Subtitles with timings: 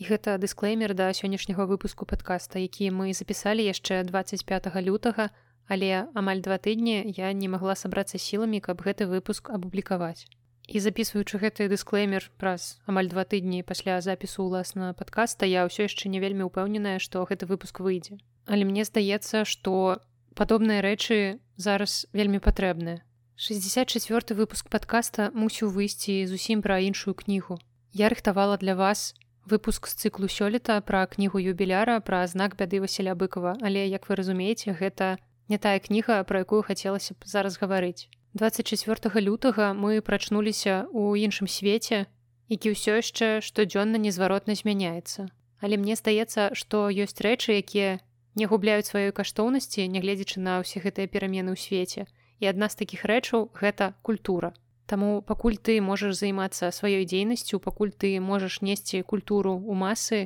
[0.00, 5.28] І гэта дысклеймер да сённяшняга выпуску падкаста, які мы запісалі яшчэ 25 лютага,
[5.68, 10.24] але амаль два тыдні я не магла сабрацца сіламі, каб гэты выпуск апублікаваць.
[10.72, 16.08] І записываючы гэты дысклеймер праз амаль два тыдні пасля запісу ўласна падкаста я ўсё яшчэ
[16.08, 18.16] не вельмі ўпэўненая, што гэты выпуск выйдзе.
[18.48, 20.00] Але мне здаецца, што
[20.32, 23.04] падобныя рэчы зараз вельмі патрэбныя.
[23.36, 27.60] 64 выпуск падкаста мусіў выйсці зусім пра іншую кнігу.
[27.92, 29.12] Я рыхтавала для вас
[29.50, 33.58] выпуск з цыклу сёлета пра кнігу юбіляра пра знак бяды Васіля быкова.
[33.60, 35.18] Але як вы разумееце гэта
[35.50, 38.06] не тая кніга пра якую хацелася б зараз гаварыць.
[38.38, 42.06] 24 лютага мы прачнуліся ў іншым свеце
[42.50, 45.26] які ўсё яшчэ штодзённа незваротна змяняецца.
[45.58, 47.98] Але мне здаецца што ёсць рэчы якія
[48.38, 52.06] не губляюць сваёй каштоўнасці нягледзячы на ўсе гэтыя перамены ў свеце.
[52.38, 54.54] І адна з такіх рэчаў гэта культура
[54.90, 60.18] Таму пакуль ты можаш займацца сваёй дзейнасцю, пакуль ты можаш несці культуру ў масы,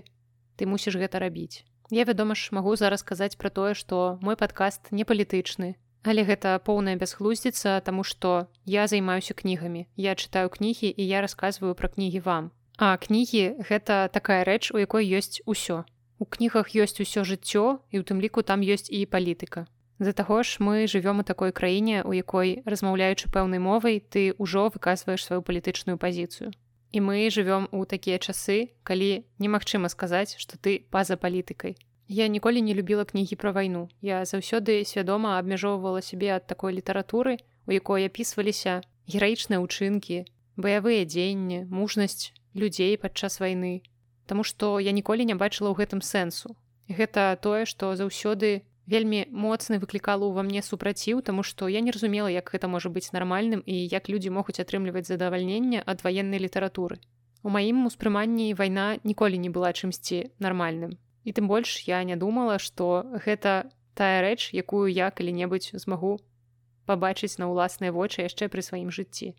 [0.57, 1.69] ты мусіш гэта рабіць.
[1.93, 5.77] Я вядома ж магу зараз казаць пра тое, што мой падкаст не палітычны.
[6.01, 9.84] Але гэта поўная бясглуздзіца, таму што я займаюся кнігамі.
[10.01, 12.49] Я чытаю кнігі і я расказваю пра кнігі вам.
[12.81, 15.84] А кнігі гэта такая рэч, у якой ёсць усё.
[16.17, 19.69] У кнігах ёсць усё жыццё і у тым ліку там ёсць і палітыка.
[19.98, 24.67] З-за таго ж мы жывём у такой краіне, у якой размаўляючы пэўнай мовай, ты ўжо
[24.75, 26.50] выказваеш сваю палітычную пазіцыю.
[26.91, 31.78] І мы жывём у такія часы, калі немагчыма сказаць, што ты па-за палітыкай.
[32.09, 33.89] Я ніколі не любіла кнігі пра вайну.
[34.03, 41.65] Я заўсёды свядома абмяжоўвала сябе ад такой літаратуры, у якой апісваліся гераічныя ўчынкі, баявыя дзеянні,
[41.70, 43.83] мужнасць людзей падчас вайны.
[44.27, 46.56] Таму што я ніколі не бачыла ў гэтым сэнсу.
[46.89, 52.29] Гэта тое, што заўсёды вельмі моцны выклікала ўва мне супраціў таму што я не разумела
[52.33, 57.01] як гэта можа быць нармальным і як людзі могуць атрымліваць задавальненне ад ваеннай літаратуры
[57.43, 62.59] у маім успрыманні вайна ніколі не была чымсьці нармальным і тым больш я не думала
[62.59, 66.19] што гэта тая рэч якую я калі-небудзь змагу
[66.87, 69.33] пабачыць на ўласныя вочы яшчэ пры сваім жыцці.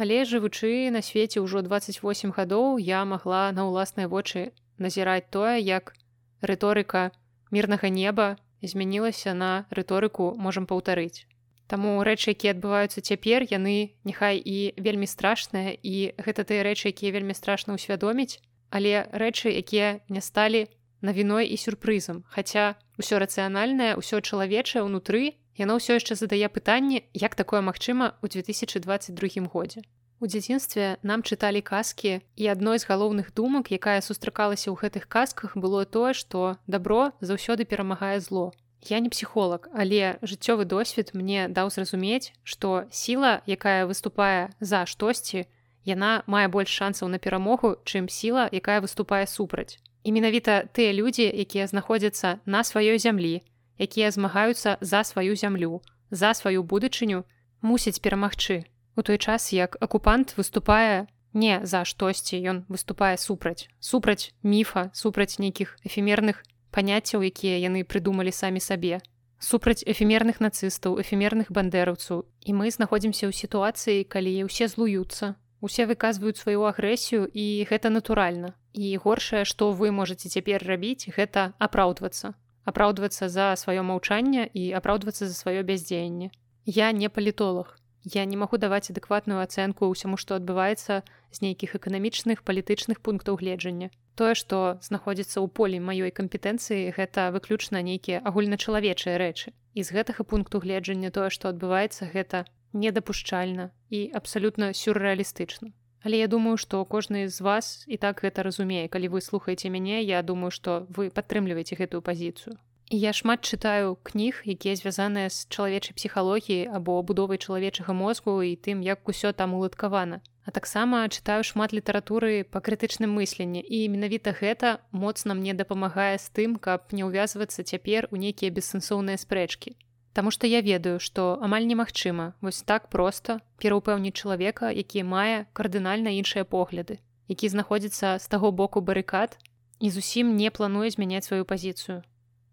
[0.00, 5.92] Але жывучы на свеце ўжо 28 гадоў я магла на ўласныя вочы назіраць тое як
[6.40, 7.10] рыторыка
[7.50, 11.26] мірнага неба змянілася на рыторыку можам паўтарыць.
[11.70, 17.14] Таму рэчы, якія адбываюцца цяпер, яны няхай і вельмі страшныя і гэта тыя рэчы, якія
[17.14, 18.42] вельмі страшна ўсвядоміць,
[18.74, 20.66] але рэчы, якія не сталі
[21.00, 22.26] навіной і сюрпрызам.
[22.26, 28.42] Хаця ўсё рацыянальнае, ўсё чалавечае ўнутры, яно ўсё яшчэ задае пытанне, як такое магчыма ў
[28.42, 29.86] 2022 годзе.
[30.20, 35.56] У дзяцінстве нам чыталі казкі і адной з галоўных думак, якая сустракалася ў гэтых казках
[35.56, 38.52] было тое, што дабро заўсёды перамагае зло.
[38.84, 45.48] Я не псіхолог, але жыццёвы досвед мне даў зразумець, што сіла, якая выступае за штосьці,
[45.88, 49.80] яна мае больш шансаў на перамогу, чым сіла, якая выступае супраць.
[50.04, 53.40] І менавіта тыя людзі, якія знаходзяцца на сваёй зямлі,
[53.80, 55.80] якія змагаюцца за сваю зямлю,
[56.10, 57.24] за сваю будучыню,
[57.64, 63.68] мусяць перамагчы у той час як акупант выступае не за штосьці ён выступае супраць.
[63.80, 69.00] Супраць міфа супраць нейкіх эфемерных паняццяў якія яны прыдумалі самі сабе.
[69.38, 76.40] Супраць эфемерных нацыстаў эфемерных бандераўцаў і мы знаходзімся ў сітуацыі калі ўсе злуюцца усе выказваюць
[76.40, 78.56] сваю агрэсію і гэта натуральна.
[78.72, 82.34] І горшае што вы можете цяпер рабіць гэта апраўдвацца.
[82.64, 86.30] Апраўдвацца за сваё маўчанне і апраўдвацца за сваё бяздзеянне
[86.66, 92.40] я не палітолог Я не магу даваць адэкватную ацэнку ўсяму, што адбываецца з нейкіх эканамічных
[92.42, 93.90] палітычных пунктаў гледжання.
[94.16, 99.52] Тое, што знаходзіцца ў полі маёй кампетэнцыі, гэта выключна нейкія агульначалавечыя рэчы.
[99.76, 105.72] І з гэтага пункту гледжання тое, што адбываецца гэта недапушчальна і абсалютна сюррэалістычна.
[106.02, 110.00] Але я думаю, што кожны з вас і так гэта разумее, калі вы слухаеце мяне,
[110.00, 112.56] я думаю, што вы падтрымліваеце гэтую пазіцыю.
[112.92, 118.82] Я шмат чытаю кніг, якія звязаныя з чалавечай псіхалогіяй або будовай чалавечага мозгу і тым,
[118.82, 120.18] як усё там уладкавана.
[120.42, 126.34] А таксама чытаю шмат літаратуры па крытычным мысленні і менавіта гэта моцна мне дапамагае з
[126.34, 129.78] тым, каб не ўвязвацца цяпер у нейкія бессэнсоўныя спрэчкі.
[130.10, 136.10] Таму што я ведаю, што амаль немагчыма вось так проста пераўпэўніць чалавека, які мае кардынальна
[136.18, 136.98] іншыя погляды,
[137.30, 139.38] які знаходзіцца з таго боку барыкад
[139.78, 142.02] і зусім не плануе змяняць сваю пазіцыю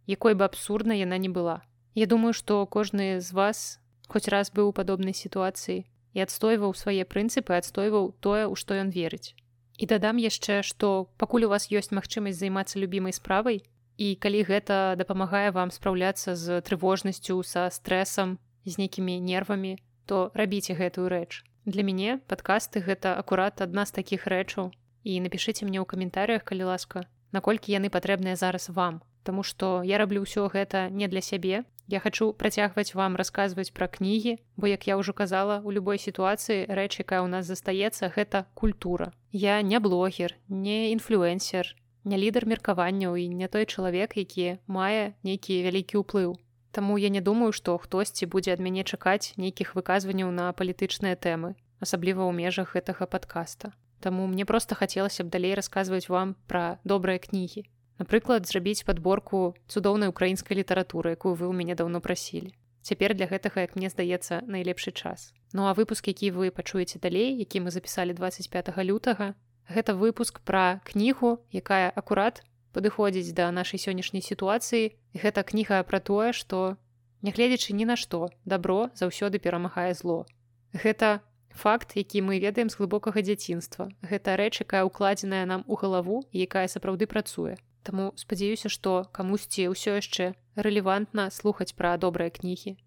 [0.07, 1.61] якой бы абсурдна яна не была.
[1.93, 5.83] Я думаю, што кожны з вас хоць раз быў у падобнай сітуацыі
[6.15, 9.35] і адстойваў свае прынцыпы, адстойваў тое, у што ён верыць.
[9.77, 13.61] І дадам яшчэ, што пакуль у вас ёсць магчымасць займацца любімай справай
[13.97, 20.73] і калі гэта дапамагае вам спраўляцца з трывожнасцю са стрэсам, з нейкімі нервамі, то рабіце
[20.73, 21.43] гэтую рэч.
[21.65, 24.71] Для мяне падкасты гэта акурат адна з такіх рэчаў
[25.03, 29.97] і напішыце мне ў каментарях, калі ласка, наколькі яны патрэбныя зараз вам Таму што я
[29.99, 34.87] раблю ўсё гэта не для сябе Я хачу працягваць вам расказваць пра кнігі, бо як
[34.87, 39.15] я ўжо казала, у любой сітуацыі рэч, якая ў нас застаецца, гэта культура.
[39.31, 41.71] Я не блогер, не інфлюэнсер,
[42.03, 46.35] не лідар меркаванняў і не той чалавек, які мае нейкі вялікі ўплыў.
[46.75, 51.55] Таму я не думаю, што хтосьці будзе ад мяне чакаць нейкіх выказванняў на палітычныя тэмы,
[51.79, 53.71] асабліва ў межах гэтага падкаста.
[53.99, 57.65] Таму мне проста хацелася б далей расказваць вам пра добрыя кнігі,
[57.97, 62.53] Напрыклад, зрабіць падборку цудоўнай украінскай літаратуры, якую вы ў мяне даўно прасілі.
[62.85, 65.33] Цяпер для гэтага, як мне здаецца, найлепшы час.
[65.51, 69.33] Ну а выпуск, які вы пачуеце далей, які мы запісалі 25 лютага,
[69.65, 72.45] гэта выпуск пра кнігу, якая акурат
[72.77, 74.93] падыходзіць да нашай сённяшняй сітуацыі.
[75.17, 76.77] Гэта кніга пра тое, што,
[77.25, 80.29] нягледзячы ні на што, дабро заўсёды перамагае зло.
[80.69, 81.25] Гэта
[81.57, 83.89] факт, які мы ведаем з глыбокага дзяцінства.
[84.01, 87.57] Гэта рэч, якая ўкладзеная нам у галаву якая сапраўды працуе.
[87.83, 92.77] Таму спадзяюся, што камусьці ўсё яшчэ рэлевантна слухаць пра добрыя кнігі.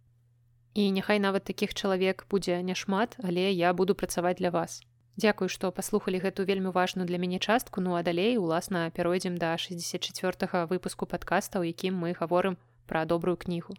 [0.75, 4.81] І няхай нават такіх чалавек будзе няшмат, але я буду працаваць для вас.
[5.19, 9.59] Дзякуй, што паслухалі гэту вельмі важную для мяне частку, ну а далей уласна пяройдзем да
[9.59, 12.57] 64 выпуску падкаста, у якім мы гаворым
[12.87, 13.75] пра добрую кнігу.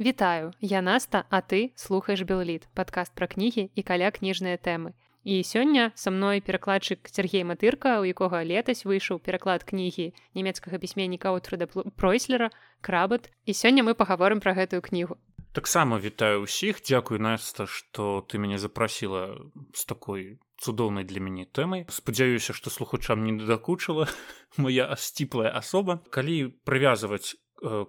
[0.00, 4.92] Вітаю, я Наста, а ты слухаеш Белліт, падкаст пра кнігі і каля кніжныя тэмы.
[5.26, 11.32] І сёння са мной перакладчык Сергей Матырка, у якога летась выйшаў пераклад кнігі нямецкага пісьменніка
[11.32, 11.66] Отфреда
[11.96, 13.32] Пройслера крабат.
[13.44, 15.18] І сёння мы пагаворым пра гэтую кнігу.
[15.56, 19.40] Таксама вітаю ўсіх, дзякуй Наста, што ты мяне запрасіла
[19.72, 21.88] з такой цудоўнай для мяне тэмай.
[21.88, 24.06] Спадзяюся, што слухачам не дадакучыла
[24.60, 26.04] моя асціплая асоба.
[26.12, 27.40] Калі прывязваць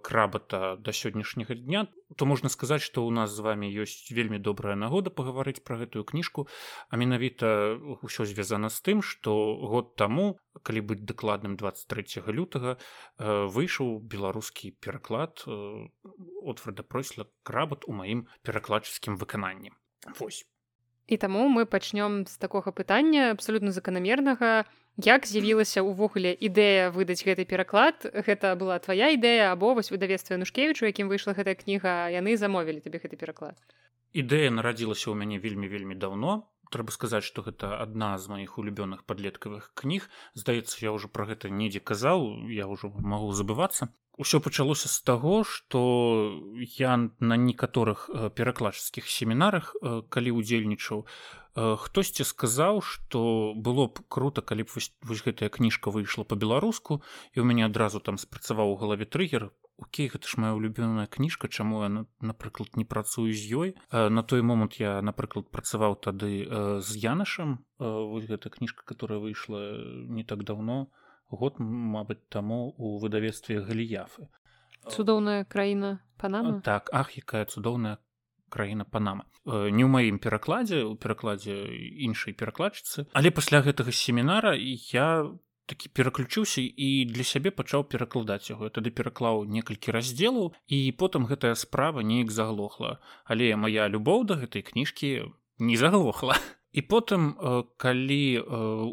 [0.02, 4.76] крабата да сённяшняга дня то можна сказаць што ў нас з вами ёсць вельмі добрая
[4.80, 6.48] нагода пагаварыць пра гэтую кніжку
[6.90, 13.48] а менавіта ўсё звязана з тым што год таму калі быць дакладным 23 лютага э,
[13.52, 15.88] выйшаў беларускі пераклад э,
[16.88, 19.72] просьла крабат у маім перакладчыцкім выкананні.
[20.20, 20.46] Вось.
[21.08, 24.66] І таму мы пачнём з такога пытання абсалютна заканамернага
[24.98, 28.02] як з'явілася ўвогуле ідэя выдаць гэты пераклад.
[28.02, 32.98] Гэта была твая ідэя або вось выдавецтва нушкевічу якім выйшла гэтая кніга яны замовілі табе
[32.98, 33.56] гэты пераклад.
[34.18, 36.50] Ідэя нарадзілася ў мяне вельмі вельмі даўно.
[36.74, 40.10] Трэба сказаць што гэта адна з маіх улюбёных падлеткавых кніг.
[40.34, 43.94] Здаецца я ўжо пра гэта недзе казаў я ўжо магу забывацца.
[44.18, 51.47] Усё пачалося з таго, што я на некаторых э, перакладчыцкіх семінарах, э, калі ўдзельнічаў, Э,
[51.58, 57.02] хтосьці сказаў што было б круто калі б вось, вось гэтая кніжка выйшла по-беларуску
[57.34, 59.50] і ў мяне адразу там спрацаваў у галаве трыггер.
[59.82, 61.90] Окей гэта ж моя улюбёная кніжка чаму я
[62.22, 63.70] напрыклад не працую з ёй?
[63.90, 67.66] Э, на той момант я напрыклад працаваў тады э, з янашам.
[67.82, 70.90] Вось гэта кніжка которая выйшла не так давно
[71.30, 74.30] год Мабыць таму у выдавецтве галіяфы.
[74.88, 77.98] Цудоўная краіна панама так ах якая цудоўная
[78.50, 79.26] краіна панама.
[79.46, 81.68] Э, не ў маім перакладзе у перакладзе
[82.04, 83.08] іншай перакладчыцы.
[83.14, 85.28] Але пасля гэтага семінара я
[85.68, 88.72] такі пераключыўся і для сябе пачаў перакладаць яго.
[88.72, 93.00] Тады пераклаў некалькі раздзелаў і потым гэтая справа неяк заглохла.
[93.26, 96.40] Але моя любоў да гэтай кніжкі не заглохла.
[96.78, 98.44] І потым э, калі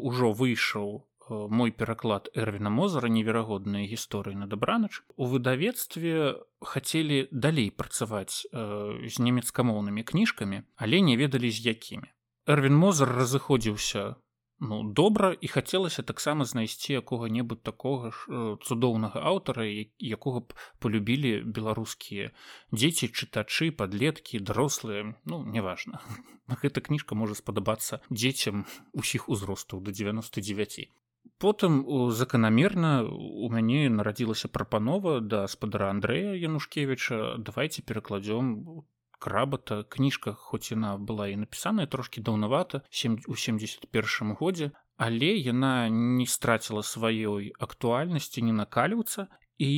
[0.01, 7.71] ўжо выйшаў Э, мой пераклад эрвіна мозара неверагодныя гісторыі на дабранач у выдавецтве хацелі далей
[7.71, 12.09] працаваць э, з нямецкамоўнымі кніжкамі але не ведалі з якімі.
[12.45, 14.15] Эрвін мозар разыходзіўся
[14.59, 21.41] ну добра і хацелася таксама знайсці якога-небудзь такога ж э, цудоўнага аўтара якога б полюбілі
[21.41, 22.31] беларускія
[22.71, 25.99] дзеці чытачы подлеткі дарослыя ну неважна.
[26.61, 30.93] Гэта кніжка можа спадабацца дзецям усіх узростаў до 99
[31.37, 37.37] потым заканамерна у мяне нарадзілася прапанова да спадара Андрэя янушкевича.
[37.37, 38.85] Давайте перакладём
[39.19, 42.83] крабата кніжка хоць яна была і напісаная трошки даўнавата
[43.27, 49.27] у 71 годзе але яна не страціла сваёй актуальнасці не накаліўца
[49.57, 49.71] і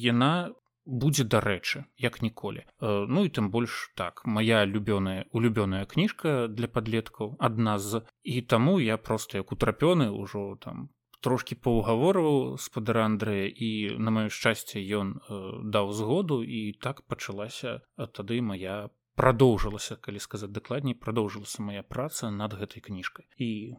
[0.00, 0.52] яна
[0.84, 2.64] будзе дарэчы як ніколі.
[2.80, 8.02] Э, ну і тым больш так моя любёная улюбёная кніжка для подлеткаў адна з.
[8.22, 10.90] І таму я просто як утрапёны ўжо там
[11.22, 17.80] трошки паўгаворваў спадара Андрэя і на маё шчасце ён э, даў згоду і так пачалася
[17.96, 23.26] тады моя продолжылася калі сказаць дакладней продолжылася моя праца над гэтай кніжкай.
[23.38, 23.76] І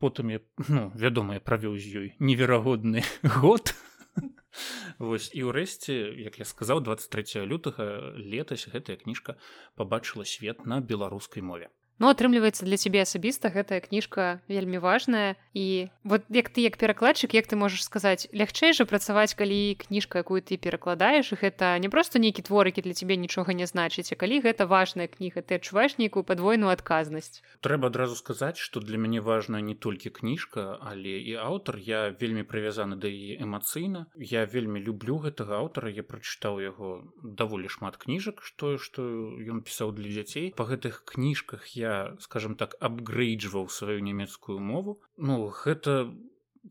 [0.00, 3.74] потым я ну, вядома я правёў з ёй неверагодны год
[4.98, 9.36] Вось і ўрэшце як я сказаў 23 лютага летась гэтая кніжка
[9.76, 15.36] побачыла свет на беларускай мове Ну атрымліваецца для цябе асабіста гэтая кніжка вельмі важная.
[15.52, 20.24] І вот як ты як перакладчык як ты можаш сказаць лягчэй жа працаваць калі кніжка
[20.24, 24.16] якую ты перакладаеш і гэта не просто нейкі творыкі для цябе нічога не значыць а
[24.16, 29.20] калі гэта важная кніга ты адчуваеш нейкую падвойную адказнасць трэба адразу сказаць што для мяне
[29.20, 31.76] важная не толькі кніжка але і аўтар.
[31.82, 34.06] Я вельмі прывязаны да яе эмацыйна.
[34.16, 35.90] Я вельмі люблю гэтага аўтара.
[35.90, 39.04] Я прачытаў яго даволі шмат кніжак што што
[39.36, 40.54] ён пісаў для дзяцей.
[40.56, 41.89] По гэтых кніжках я
[42.20, 45.00] скажем так апгрейджваў сваю нямецкую мову.
[45.16, 46.12] Ну гэта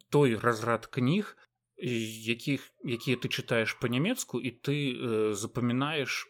[0.10, 1.36] той разрад кніг
[1.80, 6.28] якіх якія ты чытаеш по-нямецку і ты э, запамінаеш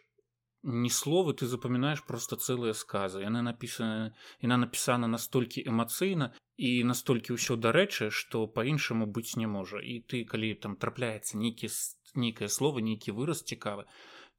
[0.62, 3.24] не словы ты запамінаеш просто цэлыя сказы.
[3.24, 4.12] Яны напісаны
[4.44, 10.24] яна напісана настолькі эмацыйна і настолькі ўсё дарэчы што по-іншаму быць не можа і ты
[10.24, 11.72] калі там трапляецца нейкі
[12.14, 13.88] нейкае слово нейкі выраз цікавы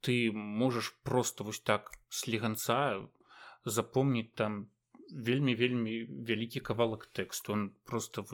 [0.00, 3.02] ты можаш просто вось так сліганца
[3.64, 4.66] запомніць там
[5.12, 5.94] вельмі вельмі
[6.28, 8.24] вялікі кавалак тэксту он просто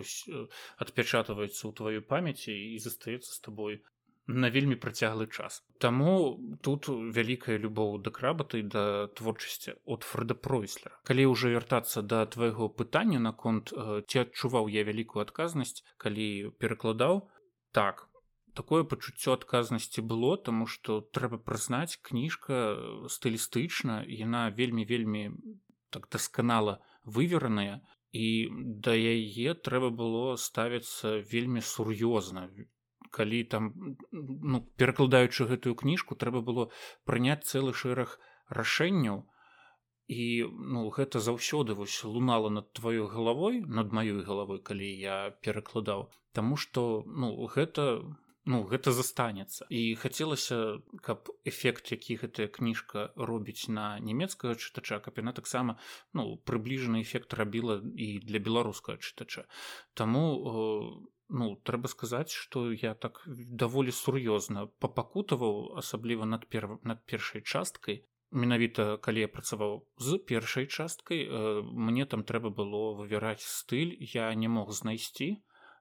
[0.78, 3.80] адпячатваецца ў тваёй памяці і застаецца з табой
[4.28, 5.64] на вельмі працяглы час.
[5.80, 11.00] Таму тут вялікая любоў да крабаты да творчасці от фреда пройслера.
[11.08, 17.24] Калі ўжо вяртацца да твайго пытання наконт ці адчуваў я вялікую адказнасць калі перакладаў
[17.72, 18.07] так
[18.60, 22.62] такое пачуццё адказнасці было таму што трэба прызнаць кніжка
[23.18, 25.22] стылістычна яна вельмі вельмі
[25.96, 26.78] так дасканала
[27.18, 27.78] вывераная
[28.24, 28.26] і
[28.88, 32.48] да яе трэба было ставіцца вельмі сур'ёзна
[33.10, 33.72] калі там
[34.12, 36.68] ну, перакладаючы гэтую кніжку трэба было
[37.08, 39.24] прыняць цэлы шэраг рашэнняў.
[40.08, 46.08] І ну гэта заўсёды вось лунала над тваёй галавой над маёй галавой калі я перакладаў.
[46.32, 48.00] Таму што ну гэта
[48.48, 49.68] ну гэта застанецца.
[49.68, 55.76] І хацелася каб эфект які гэтая кніжка робіць на нямецкага чытача каб яна таксама
[56.16, 59.44] ну прыбліжаны эфект рабіла і для беларускага чытача.
[59.92, 60.24] Таму
[61.28, 68.06] ну трэба сказаць што я так даволі сур'ёзна папакутаваў асабліва над пер над першай часткай.
[68.32, 71.28] Менавіта калі я працаваў з першай часткай
[71.88, 75.36] мне там трэба было вывяраць стыль я не мог знайсці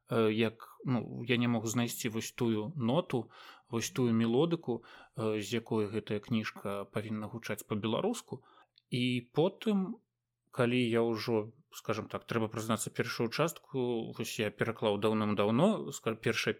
[0.10, 3.30] як ну, я не мог знайсці вось тую ноту
[3.70, 4.84] вось тую мелодыку
[5.18, 8.44] з якой гэтая кніжка павінна гучаць по-беларуску
[8.90, 10.00] і потым
[10.52, 15.92] калі я ўжо скажем так трэба прызнацца першую частку вось я пераклаў даўным-даўно
[16.24, 16.56] першай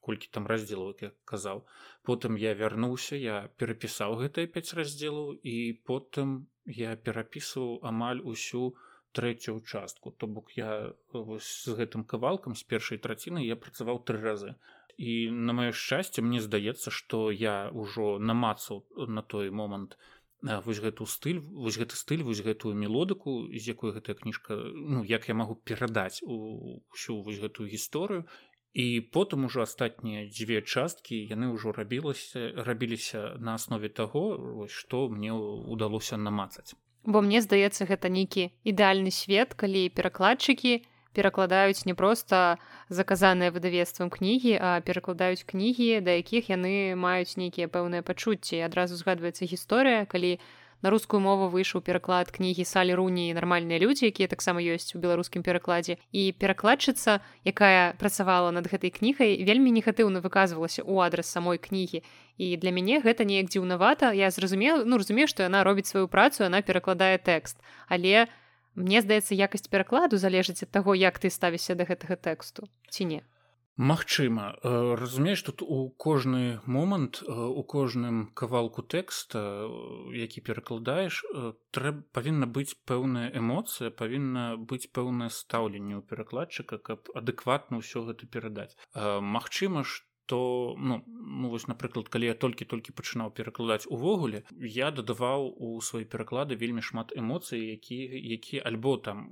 [0.00, 1.64] колькі там раздзелаў як я казаў
[2.04, 5.56] потым я вярнуўся я перапісаў гэтыя пяць раздзелаў і
[5.88, 8.74] потым я перапісваў амаль усю,
[9.12, 14.54] трэцюю участку то бок я з гэтым кавалкам з першай траціны я працаваў тры разы.
[14.96, 19.96] І на маё шчасце мне здаецца што я ўжо намацаў на той момант
[20.42, 25.28] вось гэту стыль вось гэты стыль вось гэтую мелодыку з якой гэтая кніжка ну як
[25.28, 28.24] я магу перадаць усю вось гэтую гісторыю.
[28.72, 35.34] І потым ужо астатнія дзве часткі яны ўжо рабілася рабіліся на аснове таго што мне
[35.34, 43.50] ўдалося намацаць Бо мне здаецца гэта нейкі ідэальны свет, калі перакладчыкі перакладаюць не проста заказаныя
[43.50, 48.62] выдавецтвам кнігі, а перакладаюць кнігі, да якіх яны маюць нейкія пэўныя пачуцці.
[48.62, 50.38] адразу згадваецца гісторыя, калі
[50.82, 55.44] на рускую мову выйшаў пераклад кнігі салі руні нармальныя людзі якія таксама ёсць у беларускім
[55.44, 62.02] перакладзе і перакладчыца якая працавала над гэтай кнігай вельмі негатыўна выказвалася ў адрас самой кнігі
[62.40, 64.12] і для мяне гэта неяк дзіўнавата.
[64.16, 67.60] Я зразумела ну разумею што яна робіць сваю працу она перакладае тэкст.
[67.88, 68.28] Але
[68.74, 73.20] мне здаецца якасць перакладу залежыць ад таго як ты ставішся да гэтага тэксту ці не
[73.80, 81.24] Магчыма, э, разумееш тут у кожны момант э, у кожным кавалку тэкста, э, які перакладаеш,
[81.72, 88.28] трэба павінна быць пэўная эмоцыя, павінна быць пэўнае стаўленне ў перакладчыка, каб адэкватна ўсё гэта
[88.28, 88.76] перадаць.
[88.92, 90.40] Магчыма, што то
[90.78, 94.44] ну, ну вось напрыклад калі я толькі-толькі пачынаў перакладаць увогуле
[94.78, 97.98] я дадаваў у свае пераклады вельмі шмат эмоцый які
[98.34, 99.26] які альбо там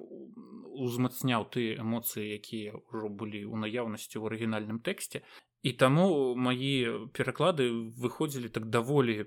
[0.78, 5.22] узмацняў ты эмоцыі якія ўжо былі ў наяўнасці ў арыгінальным тэксце.
[5.66, 7.66] І таму маі пераклады
[7.98, 9.26] выходзілі так даволі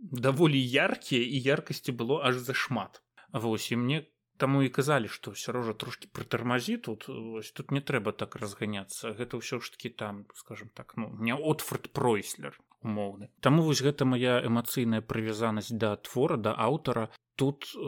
[0.00, 3.02] даволі яркія і яркасці было аж зашмат.
[3.32, 3.98] Вось і мне
[4.40, 9.12] Таму і казалі, што сярожа трошки прытармазі тут ось, тут не трэба так разганяцца.
[9.12, 13.28] Гэта ўсё ж таки там скажем так ну не отфорд пройслер умоўны.
[13.44, 17.84] Таму вось гэта моя эмацыйная прывязанасць да твора да аўтара тут э,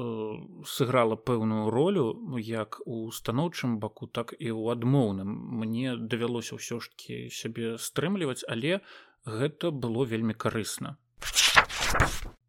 [0.69, 5.33] сыграла пэўную ролю як у станоўчым баку так і ў адмоўным.
[5.65, 8.81] Мне давялося ўсё ж таки сябе стрымліваць, але
[9.25, 10.97] гэта было вельмі карысна.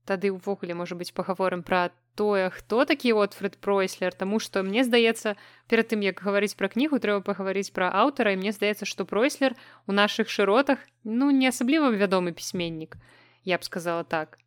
[0.06, 5.36] Тады ўвогуле можа быць пагаворым пра тое хто такі отфред пройслер Таму што мне здаецца
[5.68, 9.56] перад тым як гаварыць пра кнігу трэба пагаварыць пра аўтара і мне здаецца што пройслер
[9.88, 12.98] у нашых шыротах ну не асабліва вядомы пісьменнік
[13.46, 14.40] я б сказала так.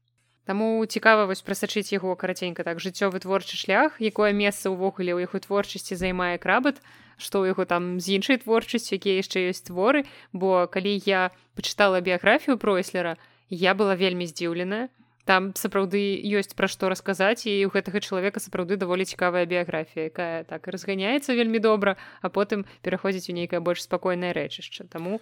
[0.47, 5.43] Таму цікава вось прасачыць яго караценька так жыццёвы творчы шлях якое месца ўвогуле ў яго
[5.43, 6.79] творчасці займае крабат
[7.19, 10.07] што ў яго там з іншай творчасцю якія яшчэ ёсць творы.
[10.31, 13.19] Бо калі я пачытала біяграфію пройслера
[13.51, 14.87] я была вельмі здзіўленая
[15.26, 16.00] там сапраўды
[16.38, 21.35] ёсць пра што расказаць і у гэтага чалавека сапраўды даволі цікавая біяграфія якая так разганяецца
[21.35, 24.87] вельмі добра а потым пераходзіць у нейкае больш спакойнае рэчышча.
[24.87, 25.18] Таму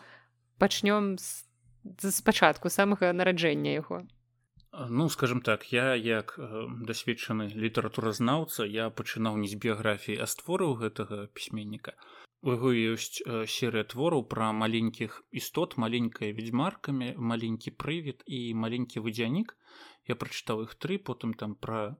[0.61, 1.16] пачнём
[1.96, 4.04] спачатку самага нараджэння яго.
[4.88, 6.37] Ну скажем так я як
[6.84, 11.96] дасведчаны літаратуразнаўца я пачынаў не з біяграфіі а створыў гэтага пісьменніка.
[12.44, 19.56] У яго ёсць серыя твораў пра маленькіх істот маленькая ведзьмаркамі маленькі прывід і маленькі вадзянік
[20.11, 21.94] я прачытаў іх тры потым там пра э,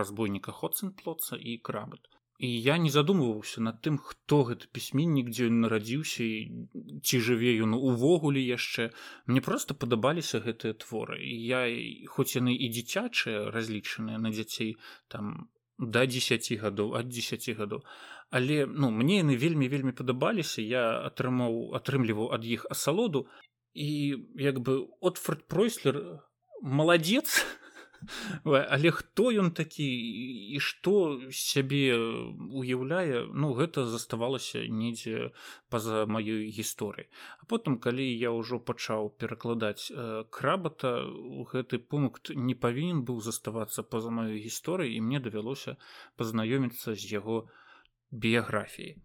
[0.00, 5.60] разбойніка хоценплоца і крабат і я не задумваўся над тым хто гэты пісьменнік дзе ён
[5.64, 6.24] нарадзіўся
[7.00, 8.92] ці жыве ён увогуле яшчэ.
[9.26, 11.16] Мне просто падабаліся гэтыя творы.
[11.16, 11.64] І я
[12.12, 14.76] хоць яны і дзіцячыя разлічаныя на дзяцей
[15.08, 15.48] там
[15.78, 17.80] да 10 гадоў ад 10 гадоў.
[18.30, 20.60] Але ну мне яны вельмі вельмі падабаліся.
[20.60, 23.28] Я атрымаў атрымліваў ад іх асалоду.
[23.72, 26.20] І як бы отфорд пройслер
[26.62, 27.44] маладзец
[28.44, 29.86] але хто ён такі
[30.56, 35.32] і што сябе уяўляе ну гэта заставалася недзе
[35.72, 37.08] па-за маёй гісторыі
[37.40, 41.08] а потым калі я ўжо пачаў перакладаць э, крабата
[41.52, 45.76] гэты пункт не павінен быў заставацца па-за маёй гісторыі і мне давялося
[46.16, 47.48] пазнаёміцца з яго
[48.10, 49.02] біяграфіяй.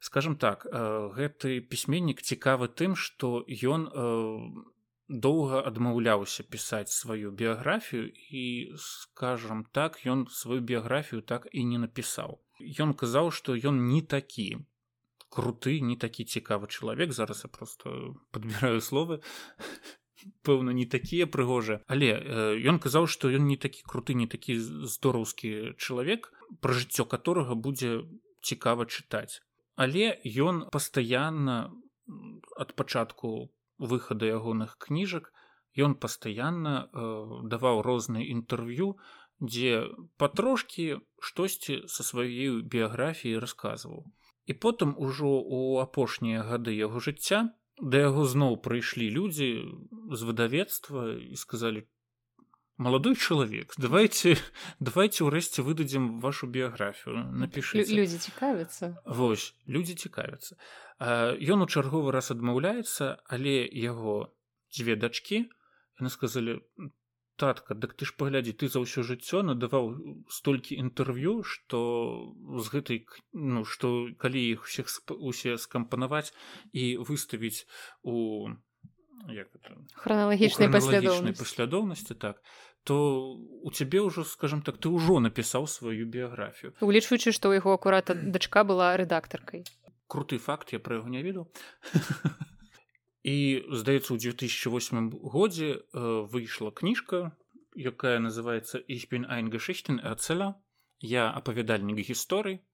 [0.00, 4.79] Скажем так э, гэты пісьменнік цікавы тым што ён у э,
[5.10, 12.38] доўга адмаўляўся пісаць сваю біяграфію і скажам так ён сваю біяграфію так і не напісаў
[12.60, 14.62] Ён казаў што ён не такі
[15.30, 19.20] круты не такі цікавы чалавек зараз я просто подбіраю словы
[20.46, 22.14] пэўна не такія прыгожыя але
[22.62, 28.06] ён казаў што ён не такі круты не такі здораўскі чалавек пра жыццё которого будзе
[28.42, 29.42] цікава чытаць
[29.74, 31.72] але ён пастаянна
[32.54, 35.32] ад пачатку выхада ягоных кніжак
[35.76, 37.04] ён пастаянна э,
[37.54, 38.94] даваў розныя інтэрв'ю
[39.40, 39.88] дзе
[40.20, 44.04] патрошкі штосьці са сваёй біяграфіі расказваў
[44.46, 47.40] і потым ужо у апошнія гады яго жыцця
[47.80, 49.48] да яго зноў прыйшлі людзі
[50.12, 51.86] з выдавецтва і сказалі
[52.80, 54.36] молодой чалавек давайте
[54.80, 60.56] давайте ўрэшце выдадзім вашу біяграфію напішы людзі цікавяцца Вось людзі цікавяцца
[60.98, 64.32] ён у чарговы раз адмаўляецца але яго
[64.72, 65.44] дзве дачкі
[66.00, 66.56] яны сказалі
[67.36, 69.92] татка дык ты ж паглядзі ты за ўсё жыццё надаваў
[70.32, 71.84] столькі інтэрв'ю што
[72.64, 73.04] з гэтай
[73.36, 74.88] ну што калі іх усіх
[75.32, 76.32] усе скампанаваць
[76.72, 77.68] і выставіць
[78.00, 78.16] у
[80.04, 80.68] храналагічнай
[81.36, 82.40] паслядоўнасці так
[82.84, 87.76] то у цябе ўжо скажем так ты ўжо напісаў сваю біяграфію улічваючы што ў яго
[87.76, 89.64] акурата дачка была рэдактаркай.
[90.10, 91.46] Круты факт я про яго не ведаў.
[93.22, 95.80] І здаецца у 2008 годзе э,
[96.24, 97.36] выйшла кніжка
[97.76, 100.56] якая называется ich bin eingeschichten эцеля
[100.98, 102.64] я апавядальнік гісторый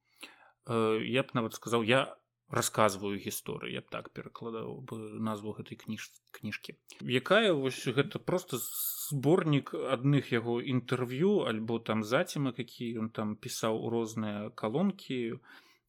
[0.66, 2.16] э, я б нават сказаў я
[2.50, 6.78] рассказываю гісторыю я б так перакладаў бы назву гэтай кніж кніжкі.
[7.02, 13.78] Якая вось гэта просто зборнік адных яго інтэрв'ю альбо там зацімак які ён там пісаў
[13.82, 15.40] у розныя калонкі у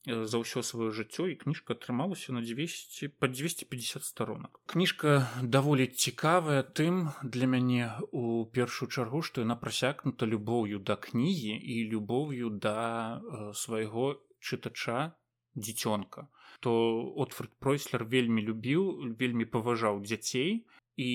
[0.07, 6.63] за ўсё сваё жыццё і кніжка атрымалася на 200 по 250 сторонок кніжка даволі цікавая
[6.63, 13.19] тым для мяне у першую чаргу што яна прасякнута любоўю да кнігі і любоўю да
[13.19, 15.11] э, свайго чытача
[15.59, 16.73] дзіцёнка то
[17.15, 20.65] отфред пройслер вельмі любіў вельмі паважаў дзяцей
[20.97, 21.09] і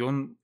[0.00, 0.36] ён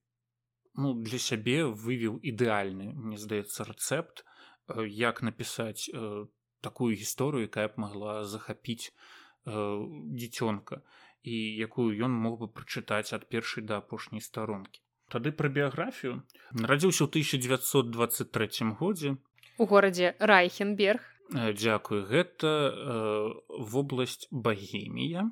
[0.75, 6.25] ну для сябе вывеў ідэальны мне здаецца рэцэпт э, як напісаць э,
[6.61, 8.93] такую гісторыю якая б могла захапіць э,
[10.21, 10.81] дзіцёнка
[11.23, 14.81] і якую ён мог бы прачытаць ад першай да апошняй старонкі
[15.11, 16.21] тады пра біяграфію
[16.55, 19.17] нарадзіўся ў 1923 годзе.
[19.59, 25.31] У горадзе райхенберг дзякую гэта э, вобласць багемія.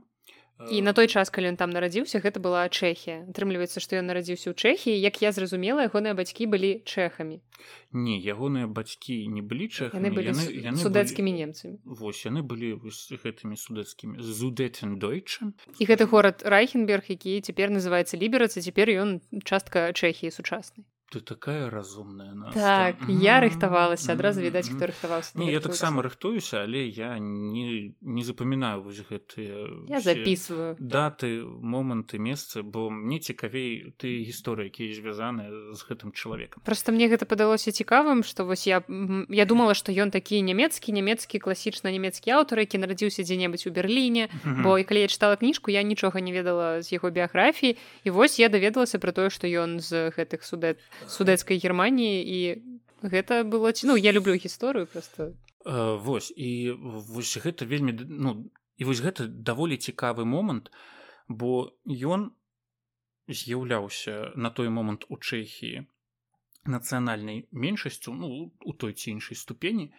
[0.71, 3.31] І на той час калі ён там нарадзіўся гэта была чэхія.
[3.31, 4.91] Атрымліваецца што ён нарадзіўся ў чэхіі.
[4.91, 7.39] Як я зразумела ягоныя бацькі былі чэхамі.
[7.95, 10.43] Не ягоныя бацькі не былі чэхамі яны яны,
[10.75, 11.39] яны судэцкімі былі...
[11.47, 11.79] немцамі.
[11.87, 18.59] Вось яны былі гэтымі судэцкімі зудэтен дойча і гэты горад райхенберг які цяпер называецца ліберацца
[18.59, 24.85] цяпер ён частка чэхіі сучаснай ты такая разумная нас так я рыхтавалася адразу відаць хто
[24.85, 30.77] рыхтаваўся не я таксама рыхтуюся але я не не запамінаю вось гэтыя я записываю.
[30.79, 37.09] даты моманты месцы бо мне цікавей ты гісторыі якія звязаны з гэтым чалавекам просто мне
[37.09, 38.85] гэта падалося цікавым што вось я
[39.29, 44.29] я думала што ён такі нямецкі нямецкі класічна нямецкі аўтар які нарадзіўся дзе-небудзь у берерліне
[44.45, 48.37] бо і калі я чытала кніжку я нічога не ведала з яго біяграфіі і вось
[48.37, 52.39] я даведалася про тое што ён з гэтых судэт судэцкай германії і
[53.01, 55.33] гэта было ну я люблю гісторыю просто.
[55.65, 60.71] Э, вось і вось гэта вельмі ну і вось гэта даволі цікавы момант
[61.27, 62.31] бо ён
[63.27, 65.85] з'яўляўся на той момант у чэхії
[66.65, 69.93] нацыянальнай меншасцю ну у той ці іншай ступені.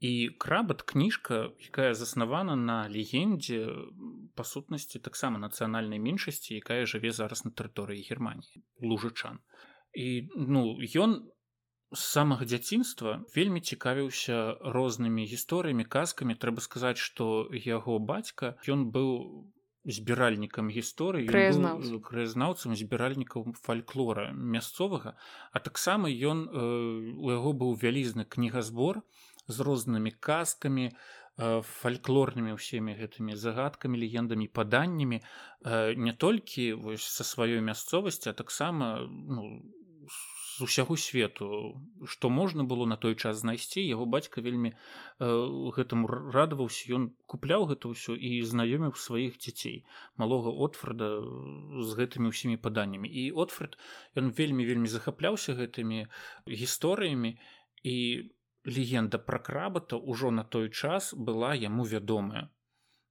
[0.00, 3.68] І крабат кніжка якая заснавана на легендзе
[4.34, 9.44] па сутнасці таксама нацыянальнай меншасці якая жыве зараз на тэрыторыі германії лужачан
[9.94, 11.30] і ну ён
[11.90, 16.38] з самага дзяцінства вельмі цікавіўся рознымі гісторыямі казкамі.
[16.38, 19.10] Трэба сказаць што яго бацька ён быў
[19.84, 22.76] збіральнікам гісторыі краязнаўцам.
[22.76, 25.16] збіральнікаў фальклора мясцовага.
[25.52, 26.60] А таксама ён э,
[27.16, 29.02] у яго быў вялізны кнігазбор
[29.48, 30.94] з рознымі казкамі э,
[31.64, 39.00] фальклорнымі ўсімі гэтымі загадкамі легендамі паданнямі э, не толькі вось са сваёй мясцовасці а таксама
[39.08, 39.64] ну,
[40.66, 41.46] усяго свету
[42.06, 43.80] што можна было на той час знайсці.
[43.80, 44.76] Яго бацька вельмі э,
[45.76, 46.90] гэтаму радаваўся.
[46.96, 49.84] Ён купляў гэта ўсё і знаёміў сваіх дзяцей
[50.16, 51.20] малога отфрда
[51.86, 53.08] з гэтымі ўсімі паданнямі.
[53.08, 53.78] І отфред
[54.16, 56.06] ён вельмі вельмі захапляўся гэтымі
[56.46, 57.36] гісторыямі.
[57.84, 57.96] І
[58.64, 62.50] легенда пра крабата ўжо на той час была яму вядомая.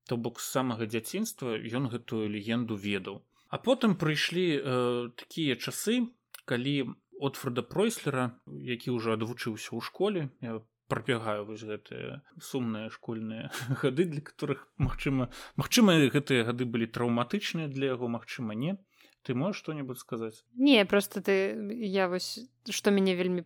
[0.06, 3.26] То бок з самага дзяцінства ён гэтую легенду ведаў.
[3.50, 6.06] А потым прыйшлі э, такія часы
[6.46, 10.30] калі отфорда пройслера які ўжо адвучыўся ў школе.
[10.42, 17.70] Я прабягаю вось гэтыя сумныя школьныя гады для которых магчыма магчыма гэтыя гады былі траўматычныя
[17.70, 18.74] для яго магчыма не
[19.24, 23.44] ты можешь что-нибудь сказаць не просто ты я вось что мяне вельмі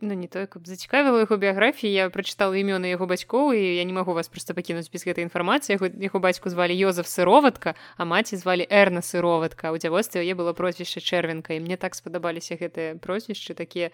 [0.00, 3.92] ну не той каб зацікавіла яго біяграфіі я прачытала імёны яго бацькоў і я не
[3.92, 8.66] магу вас просто пакінуць без гэтай інфармацыі яго бацьку звалі Йозеф сыроватка а маці звалі
[8.68, 13.90] эрна сыроватка у дзявостве яе было прозвішча чэрвенка і мне так спадабаліся гэтыя прозвішчы такія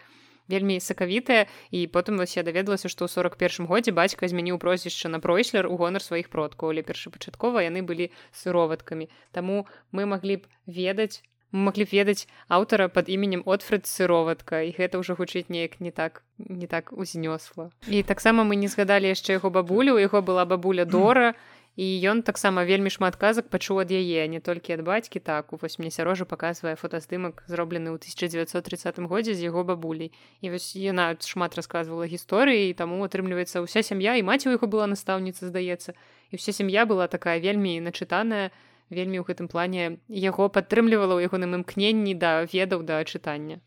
[0.50, 5.08] вельмі сакавітая і потым вось я даведалася што ў сорок першым годзе бацька змяніў прозвішча
[5.08, 9.06] на пройслер у гонар сваіх продкаў але першапачаткова яны былі сыроваткамі.
[9.30, 15.02] Таму мы маглі б ведаць маглі б ведаць аўтара под іменем отфред сыроватка і гэта
[15.02, 17.70] ўжо гучыць неяк не так не так узнёсла.
[17.88, 19.98] І таксама мы не згадалі яшчэ яго бабулю.
[19.98, 21.34] У яго была бабуля дора
[21.76, 25.58] і ён таксама вельмі шмат казак пачуў ад яе не толькі ад бацькі так у
[25.62, 30.10] вось мне сярожа паказвае фотаздымак зроблены ў 1930 годзе з яго бабулей.
[30.42, 34.90] І вось яна шмат расказвала гісторыі таму атрымліваецца ўся сям'я і маці у яго была
[34.90, 35.94] настаўніца здаецца.
[36.30, 38.50] І вся сям'я была такая вельмі начытаная
[38.90, 43.62] вельмі ў гэтым плане яго падтрымлівала ў ягоным імкненні да ведаў да чытання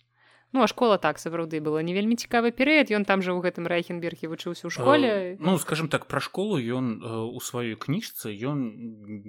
[0.53, 3.65] Ну а школа так сапраўды была не вельмі цікавы перыяд ён там жа ў гэтым
[3.65, 5.09] рэйхенберге вучыўся ў школе.
[5.09, 8.61] э, ну скажем так пра школу ён э, у сваёй кніжцы ён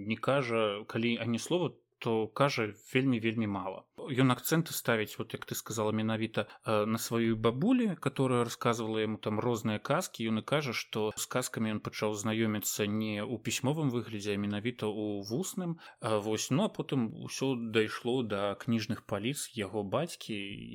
[0.04, 1.72] не кажа калі ані слова
[2.04, 3.88] то кажа вельмі вельмі мало.
[3.96, 9.16] Ён акцэнты ставіць вот як ты сказала менавіта э, на сваёй бабулі которая рассказывала ему
[9.16, 13.88] там розныя казкі ён і кажа что с казкамі ён пачаў знаёміцца не ў пісьмовым
[13.88, 16.50] выглядзе менавіта у вусным вось.
[16.50, 20.34] Ну а потым усё дайшло до да кніжных паліц яго бацькі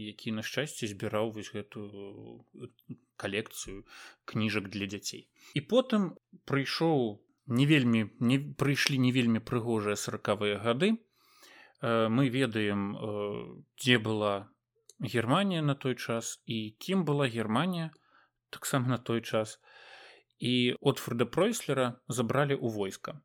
[0.10, 2.46] які на шчасце збіраў вось гэтую
[3.24, 3.84] калекцыю
[4.32, 5.28] кніжак для дзяцей
[5.60, 6.08] і потым
[6.52, 7.20] прыйшоў
[7.60, 11.09] не вельмі не прыйшлі не вельмі прыгожыя сорокавыя гады Э,
[11.82, 14.52] мы ведаем э, дзе была
[15.00, 17.92] германія на той час і кім была германія
[18.50, 19.60] таксама на той час.
[20.40, 23.22] І отфорда пройслера забралі ў войска.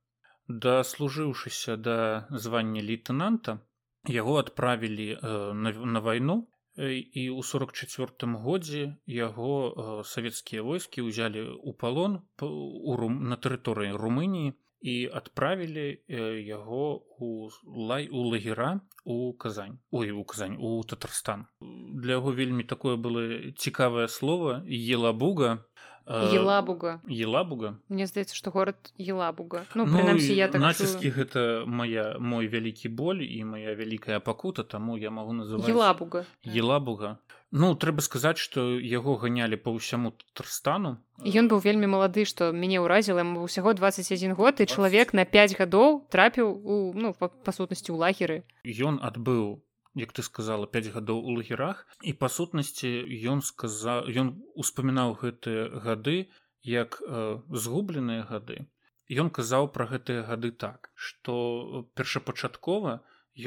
[0.49, 3.59] Даслужыўшыся да звання лейтенанта
[4.07, 11.43] яго адправілі э, на, на вайну і ў сорок четвертым годзе яго савецкія войскі ўзялі
[11.63, 16.05] ў палон у рум на тэрыторыі румыніі і адправілі
[16.45, 19.79] яго у лай у лагера у казань.
[19.91, 21.47] Ой у казань у татарстан.
[21.95, 25.65] Для яго вельмі такое было цікавае слово елабуга
[26.07, 27.01] елабуга.
[27.09, 27.79] Елабуга?
[27.89, 29.65] Мне здаецца што горад елабуга.
[29.75, 34.65] Ну, ну прынамсі я так націскі гэта моя мой вялікі боль і моя вялікая пакута
[34.65, 37.19] таму я магу называть елабуга елабуга.
[37.55, 42.83] Ну трэба сказаць што яго ганялі па ўсяму тарстану ён быў вельмі малады што мяне
[42.83, 47.51] ўразіла яму ўсяго 21 год і чалавек на 5 гадоў трапіў у ну па, па
[47.55, 48.37] сутнасці ў лагеры
[48.67, 49.64] ён адбыў
[49.95, 51.87] як ты сказала 5 гадоў у лагерах.
[52.03, 52.91] І па сутнасці
[53.33, 56.29] ён сказаў ён успамінаў гэтыя гады
[56.65, 58.67] як э, згубленыя гады.
[59.09, 63.01] Ён казаў пра гэтыя гады так што першапачаткова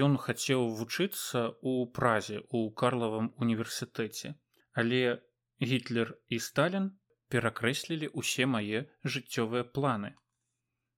[0.07, 4.35] ён хацеў вучыцца ў празе у карлавым універсітэце.
[4.77, 5.01] Але
[5.59, 6.91] гітлер і сталін
[7.33, 10.13] перакрэслілі ўсе мае жыццёвыя планы.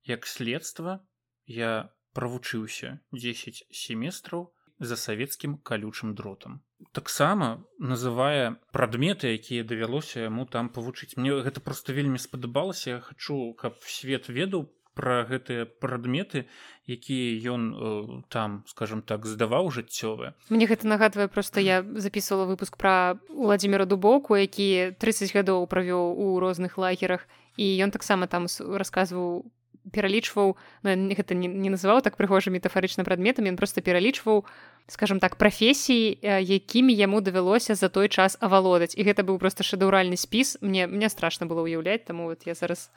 [0.06, 1.00] Як следства
[1.46, 1.72] я
[2.14, 6.62] правучыўся 10 семестраў за савецкім калючым дротам
[6.92, 13.54] таксама называе прадметы якія давялося яму там павучыць мне гэта просто вельмі спадабалася я хачу
[13.60, 16.48] каб свет ведаў пра гэтыя прадметы
[16.88, 22.76] якія ён э, там скажем так здаваў жыццёвыя мне гэта нагадвае просто я записывала выпуск
[22.78, 29.52] пра владимира дубоку які 30 гадоў правёў у розных лагерах і ён таксама там расказваў
[29.92, 34.46] пералічваў гэта не, не называў так прыгожа метафарычна прадметамі ён просто пералічваў
[34.88, 38.98] скажем так прафесій якімі яму давялося за той час авалодаць.
[38.98, 40.58] І гэта быў просто шэдаўральны спіс.
[40.62, 42.89] Мне мне страшно было ўяўляць таму вот я зараз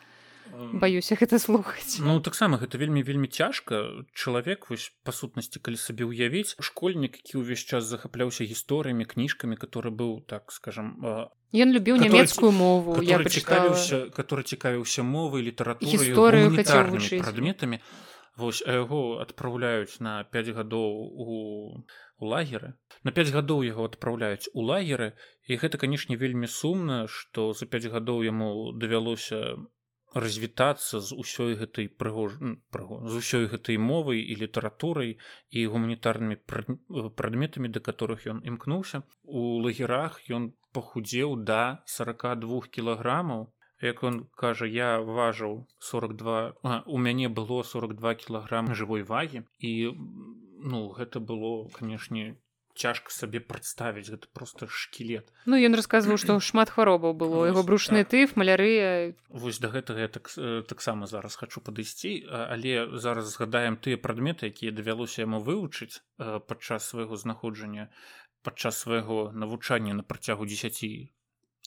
[0.72, 6.08] баюся гэта слухаць ну таксама гэта вельмі вельмі цяжка чалавек вось па сутнасці калі сабе
[6.08, 12.52] ўявіць школьнік які ўвесь час захапляўся гісторыямі кніжкамі который быў так скажем ён любіў нямецкую
[12.52, 16.48] мову я цікавіўся который цікавіўся мовай літаратуры
[17.20, 17.82] прадметамі
[18.36, 21.84] вось а яго адпраўляюць на 5 гадоў у
[22.20, 22.74] лагеры.
[23.04, 25.12] На 5 гадоў яго адпраўляюць у лагеры.
[25.46, 29.58] І гэта канешне вельмі сумна што за 5 гадоў яму давялося
[30.14, 35.16] развітацца з усёй гэтай прыгож з усёй гэтай мовай і літаратурай
[35.50, 36.36] і гуманітарнымі
[37.16, 39.02] прадметамі да которых ён імкнуўся.
[39.22, 43.52] У лагерах ён пахудзеў да 42 кілаграмаў.
[43.82, 49.72] Як он кажа я важыў 42 а, у мяне было 42 кілаграм жывой вагі і
[50.62, 52.38] ну гэта было канешне
[52.74, 57.46] цяжка сабе прадставіць гэта просто шкілет Ну ён расказваў што шмат хваробаў было.
[57.46, 58.12] Яго брушны так.
[58.16, 59.14] тыф малярыя.
[59.28, 60.30] Вось да гэтага я так
[60.68, 62.26] таксама зараз хочу падысці.
[62.28, 67.88] Але зараз згадаем тыя прадметы якія давялося яму вывучыць падчас свайго знаходжання
[68.42, 71.12] падчас свайго навучання на працягу 10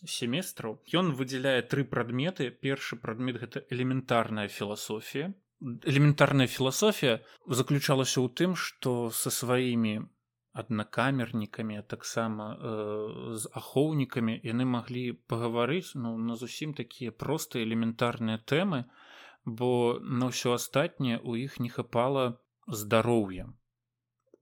[0.04, 0.82] семестраў.
[0.92, 2.50] Ён выдзяляе тры прадметы.
[2.52, 5.34] Першы прадмет гэта элементарная філасофія.
[5.62, 10.12] Элементарная філасофія заключалася ў тым што са сваімі
[10.62, 12.74] аднакамернікамі таксама э,
[13.36, 14.40] з ахоўнікамі.
[14.44, 18.86] Яны маглі пагаварыць ну на зусім такія простыя элементарныя тэмы
[19.46, 22.26] бо на ўсё астатняе у іх не хапала
[22.68, 23.46] здароўя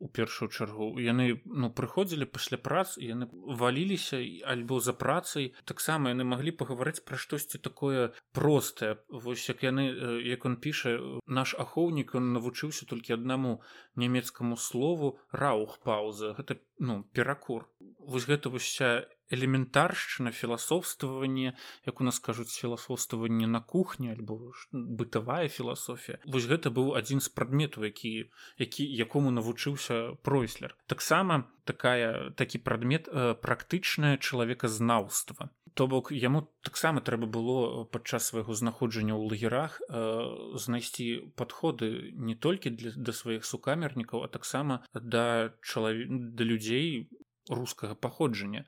[0.03, 0.99] у першую чаргу.
[0.99, 5.55] Яны ну прыходзілі пасля прац яны валіліся альбо за працай.
[5.63, 8.99] Таксама яны маглі пагаварыць пра штосьці такое простае.
[9.07, 9.87] Вось як яны
[10.27, 13.61] як он піша наш ахоўнік он навучыўся толькі аднаму
[13.95, 17.71] нямецкаму слову раух пауза гэта ну перакур.
[18.03, 21.53] Вось гэта вся элементаршчына філасофстваванне
[21.86, 26.19] як у нас кажуць філасофстваванне на кухні альбо бытавая філасофія.
[26.25, 30.75] Вось гэта быў адзін з прадметаў які які якому навучыўся пройслер.
[30.88, 35.49] Таксама такая такі прадмет э, практычнае чалавеказнаўства.
[35.73, 42.36] То бок яму таксама трэба было падчас свайго знаходжання ў лагерах э, знайсці падходы не
[42.36, 47.09] толькі для да сваіх сукамернікаў а таксама да чалаве да людзей
[47.49, 48.65] рускага паходжання.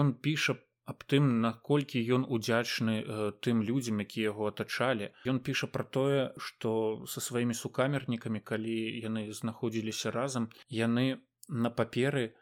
[0.00, 5.10] Ён піша аб тым наколькі ён удзячны э, тым людзям якія яго атачалі.
[5.26, 11.06] Ён піша пра тое што са сваімі сукамернікамі калі яны знаходзіліся разам яны
[11.48, 12.34] на паперы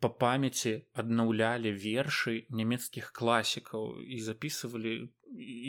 [0.00, 4.94] па памяці аднаўлялі вершы нямецкіх класікаў і записывалі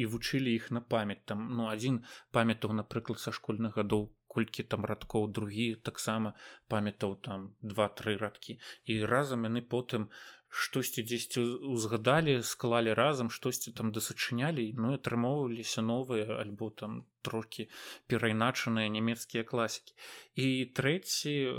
[0.01, 1.23] і вучылі іх на памяць.
[1.27, 6.33] Там ну адзін памятаў напрыклад са школьных гадоў колькі там радкоў другі таксама
[6.73, 8.59] памятаў там два-тры радкі.
[8.85, 10.09] І разам яны потым
[10.53, 11.41] штосьці дзесьці
[11.73, 17.65] узгадалі склалі разам штосьці там дасачынялі ну атрымоўваліся новыя альбо там трохі
[18.13, 19.97] перайначаныя нямецкія класікі.
[20.37, 21.57] І трэці э,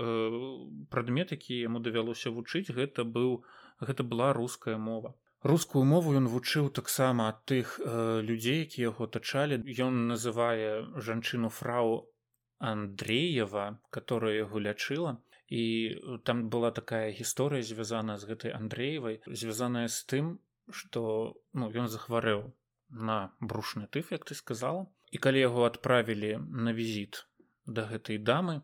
[0.95, 3.43] прадмет які яму давялося вучыць гэта быў
[3.83, 5.15] гэта была руская мова.
[5.43, 9.59] Рускую мову ён вучыў таксама ад тых э, людзей які яго тачалі
[9.91, 12.14] ён называе жанчыну фрау
[12.59, 15.21] Андреева, которая яго лячыла.
[15.49, 15.63] І
[15.95, 20.39] э, там была такая гісторыя, звязаная з гэтай Андреевай, звязаная з тым,
[20.71, 22.53] што ну, ён захварэў
[22.89, 24.87] на брушны тыф, як ты сказала.
[25.13, 27.27] І калі яго адправілі на візіт
[27.67, 28.63] да гэтай дамы,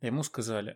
[0.00, 0.74] яму сказалі: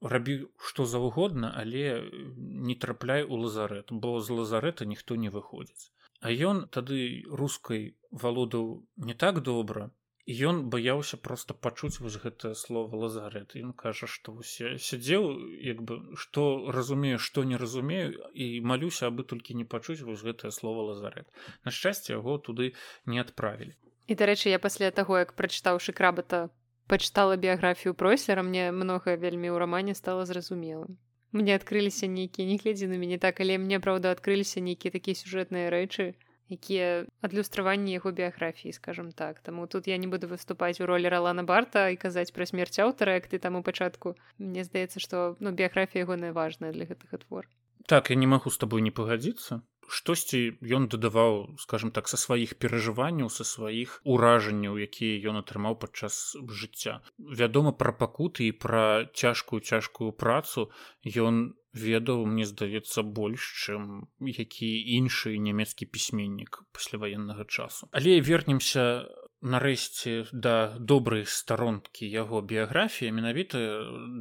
[0.00, 5.92] рабі што заўгодна, але не трапляй у лазарет, бо з лазарета ніхто не выходзіць.
[6.20, 9.90] А ён тады рускай валодаў не так добра,
[10.26, 15.22] ён баяўся просто пачуць вось гэтае слово лазарет ён кажа што усе сядзеў
[15.62, 20.50] як бы што разумею што не разумею і малюся абы толькі не пачуць вось гэтае
[20.50, 21.30] слово лазарет
[21.64, 22.74] на шчасце яго туды
[23.06, 23.78] не адправілі.
[24.06, 26.50] І дарэчы я пасля таго як прачытаўшы крабата
[26.90, 30.98] пачытала біяграфію пройслера мне многае вельмі ў рамане стала зразумелым.
[31.30, 35.70] Мне адкрыліся нейкія не глядзі на мяне так але мне праўда адкрыліся нейкія такія сюжэтныя
[35.70, 36.18] рэчы
[36.50, 39.40] якія адлюстраванні яго біяграфіі скажем так.
[39.40, 43.14] Таму тут я не буду выступаць у ролі ралана барта і казаць пра смерць аўтара
[43.18, 44.16] як ты там у пачатку.
[44.38, 47.48] Мне здаецца што ну біяграфія ягоная важная для гэтага твор
[47.86, 52.56] так я не магу з табой не пагадзіцца штосьці ён дадаваў скажем так са сваіх
[52.62, 57.00] перажыванняў са сваіх уражанняў якія ён атрымаў падчас жыцця.
[57.18, 60.70] Вядома пра пакуты і пра цяжкую цяжкую працу
[61.06, 67.88] ён ведаў мне здаецца больш чым які іншы нямецкі пісьменнік пасляваеннага часу.
[67.92, 69.06] Але вернемся
[69.44, 73.58] нарэшце да добрай старонкі яго біяграфіі менавіта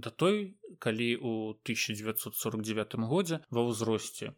[0.04, 1.32] да той калі у
[1.64, 4.36] 1949 годзе ва ўзросце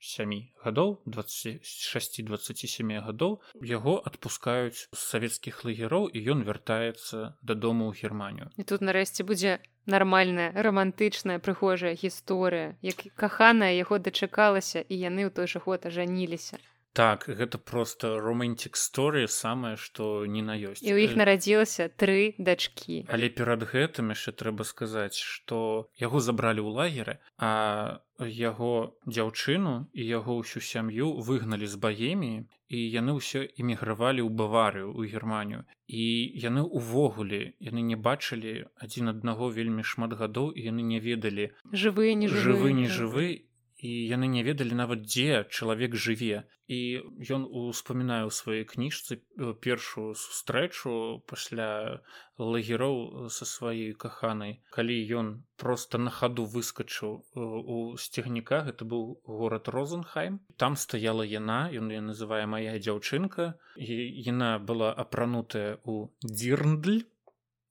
[0.00, 8.48] 27 гадоў 26-27 гадоў яго адпускаюць з савецкіх лагероў і ён вяртаецца дадому ў германію.
[8.56, 15.30] І тут нарэшце будзе нармальная романтычная прыгожая гісторыя як каханая яго дачакалася і яны ў
[15.36, 16.56] той жа год ажаніліся
[16.92, 22.34] так гэта просто романтик story самае что не на ёсць і у іх нарадзілася тры
[22.38, 29.88] дачкі але перад гэтым яшчэ трэба сказаць что яго забралі ў лагеры а яго дзяўчыну
[29.92, 35.66] і яго ўсю сям'ю выгналі з баеміі і яны ўсё эмігравалі ў баварыю ў германію.
[35.90, 36.04] І
[36.38, 42.14] яны ўвогуле яны не бачылі адзін аднаго вельмі шмат гадоў і яны не ведалі жывы
[42.14, 43.49] не жывы не жывы
[43.80, 46.44] і яны не ведалі нават дзе чалавек жыве.
[46.70, 47.02] І
[47.34, 51.98] ён успамінае ў сваёй кніжцы э, першую сустрэчу пасля
[52.38, 54.60] лагероў са сваёй каханай.
[54.70, 60.38] Калі ён просто на хаду выскачыў э, у сцягніка гэта быў горад розенхайм.
[60.56, 67.02] Там стаяла яна ён я называе моя дзяўчынка яна была апранутая у дзірндль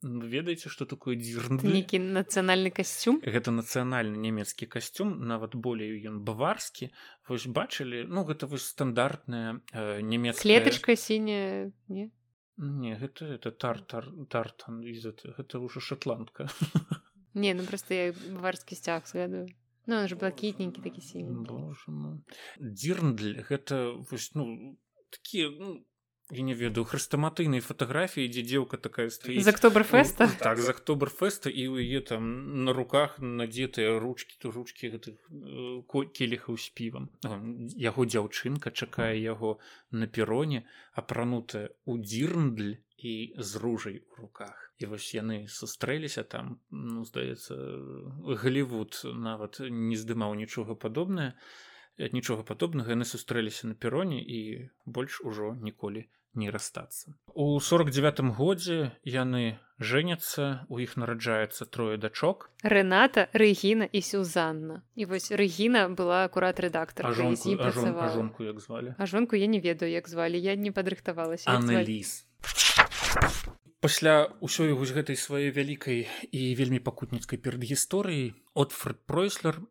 [0.01, 6.91] ведаеце что такое дзірн нейкі нацыянальны касцюм гэта нацыянальны нямецкі касцюм нават болей ён баварскі
[7.27, 12.12] вось бачылі ну гэта вось стандартная э, нямецкая клетачка сіняя не?
[12.59, 16.47] Не гэта это тартар тартан гэта ўжо шотландка.
[17.33, 19.51] Не ну просто я баварскі сцяг згадаю
[19.89, 21.43] ну ж блакітненькі такі сіні
[22.59, 24.77] дзірндль гэта вось ну
[25.09, 25.83] такія ну
[26.31, 31.65] я не ведаю хрыстаматыйнай фатаграфіі дзе дзеўка такая стаіць з актоберфеста так з актоберфеста і
[31.81, 37.09] яе там на руках надетыя ручки то ручки гэтых э, келихаў з півам
[37.77, 39.57] яго дзяўчынка чакае яго
[39.91, 44.73] на пероне апранутая у дзірндль і з ружай у руках.
[44.77, 47.55] І вось яны сустрэліся там ну здаецца
[48.43, 51.33] галівуд нават не здымаў нічога падобнае
[51.97, 57.15] нічога падобнага яны сустрэліся на пероне і больш ужо ніколі не расстацца.
[57.33, 62.51] У 49 годзе яны жэняцца, у іх нараджаецца трое дачок.
[62.63, 64.83] Рэната, Рэгіна і Сюзанна.
[64.95, 68.95] І вось Рэгіна была акурат рэдактар жонку, жон, жонку як звалі.
[68.97, 72.27] А жонку я не ведаю, як звалі, я не падрыхтавалася ліс.
[73.79, 76.03] Пасля ўсёй вось гэтай сваёй вялікай
[76.35, 79.63] і вельмі пакутніцкай перад гісторыяй Отфред Пройслер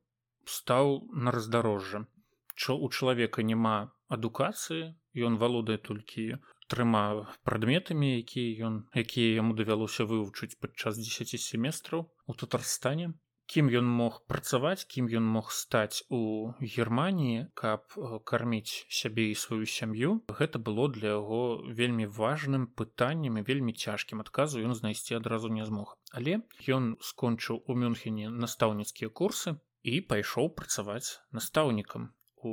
[0.49, 2.09] стаў на раздарожжа.
[2.57, 6.37] Чо у чалавека няма адукацыі, ён валодае толькі
[6.73, 7.05] трыма
[7.49, 13.14] прадметамі якія ён якія яму давялося вывучыць падчас 10 семестраў у татарстане.
[13.49, 17.94] Кім ён мог працаваць кім ён мог стаць у германії каб
[18.31, 21.40] карміць сябе і сваю сям'ю гэта было для яго
[21.79, 24.21] вельмі важным пытаннем і вельмі цяжкім.
[24.21, 25.97] Адказу ён знайсці адразу не змог.
[26.12, 26.44] Але
[26.77, 32.12] ён скончыў у мюнхене настаўніцкія курсы і пайшоў працаваць настаўнікам
[32.44, 32.53] у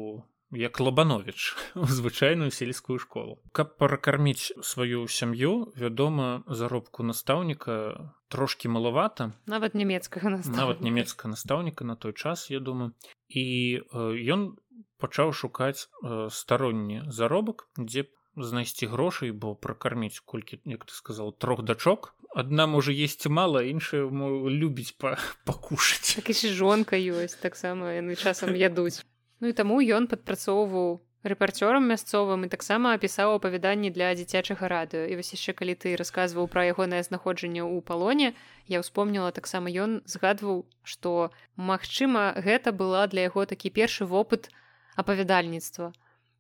[0.56, 3.40] як лабанович у звычайную сельскую школу.
[3.52, 9.34] Каб пракарміць сваю сям'ю вядома заробку настаўніка трошки малавата.
[9.46, 12.92] Нават нямецкага нават нямецкага настаўніка на той час я думаю.
[13.30, 14.56] І ён
[14.98, 15.88] пачаў шукаць
[16.32, 22.16] старонні заробак дзе знайсці грошай бо пракарміць колькі як ты сказал трох дачок.
[22.36, 24.04] Адна можа есці мала іншая
[24.52, 25.16] любіць па
[25.48, 26.20] пакушаць.
[26.20, 29.06] Так жонка ёсць таксама яны часам ядуць
[29.46, 30.88] Ну і таму ён падпрацоўваў
[31.30, 35.06] рэпарцёрам мясцовым і таксама апісаў апавяданні для дзіцячага радыё.
[35.06, 38.34] І вось яшчэ калі ты расказваў пра ягонае знаходжанне ў палоне
[38.74, 41.30] я ўспомніла таксама ён згадваў што
[41.62, 44.50] магчыма гэта была для яго такі першы вопыт
[44.98, 45.94] апавядальніцтва.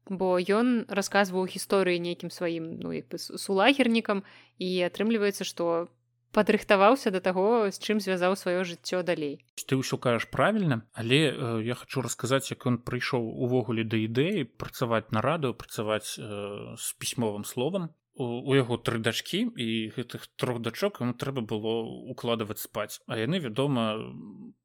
[0.09, 2.89] Бо ён расказваў гісторыі нейкім сваім ну
[3.21, 4.25] сулагернікам
[4.57, 5.93] і атрымліваецца што
[6.36, 9.39] падрыхтаваўся да таго з чым звязаў сваё жыццё далей.
[9.55, 14.43] Ты ўсё кажаш правільна але э, я хочу расказаць як ён прыйшоў увогуле да ідэі
[14.59, 20.61] працаваць на радыё працаваць э, з пісьмовым словам у яго тры дачкі і гэтых трох
[20.63, 22.99] дачок ему трэба было укладываць спаць.
[23.07, 23.99] А яны вядома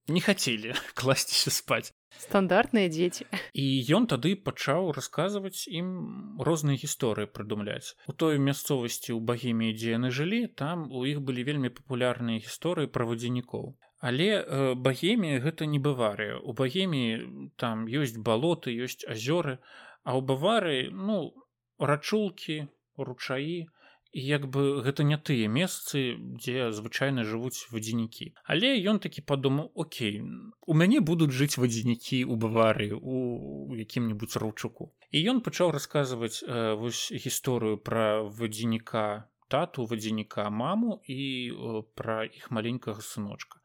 [0.07, 1.91] не хацелі класціся спаць.
[2.19, 3.27] Стандартныя дзеці.
[3.55, 7.99] І ён тады пачаў расказваць ім розныя гісторыі прыдумляць.
[8.07, 12.91] У той мясцовасці ў багеміі дзе яны жылі там у іх былі вельмі папулярныя гісторыі
[12.91, 16.41] пра вадзянікоў але э, багемія гэта не баварыя.
[16.41, 19.61] У багеміі там ёсць балоты ёсць азёры
[20.05, 21.37] а ў бавары ну
[21.77, 22.65] рачулкі
[23.05, 23.69] ручаі
[24.13, 28.35] і як бы гэта не тыя месцы дзе звычайна жывуць вадзінікі.
[28.43, 30.23] Але ён такі падумаў Окей
[30.67, 36.75] у мяне будуць жыць вадзінікі у бавары у якім-небудзь ручуку і ён пачаў расказваць э,
[36.75, 41.19] вось гісторыю пра вадзініка тату вадзініка маму і
[41.51, 43.59] э, пра іх маленькага сыночка.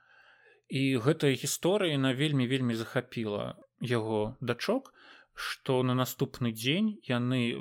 [0.70, 4.94] І гэтая гісторыя на вельмі вельмі захапіла яго дачок
[5.36, 7.54] што на наступны дзень яны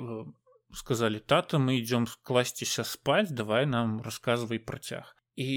[0.75, 5.49] у сказали тата мы идем класціся спаць давай нам рассказывай працяг і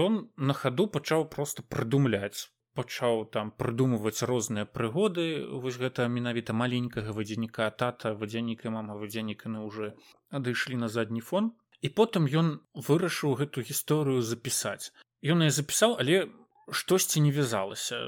[0.00, 2.48] ён на хаду пачаў просто прыдумляць
[2.78, 5.26] пачаў там прыдумваць розныя прыгоды
[5.64, 9.92] вось гэта менавіта маленькага вадзяніка тата вадзяніка мама вадзяніканы уже
[10.40, 11.52] адышлі на задні фон.
[11.84, 12.50] І потым ён
[12.88, 14.90] вырашыў гэту гісторыю запісаць.
[15.22, 16.26] Ён я запісаў але
[16.72, 18.00] штосьці не вязалася.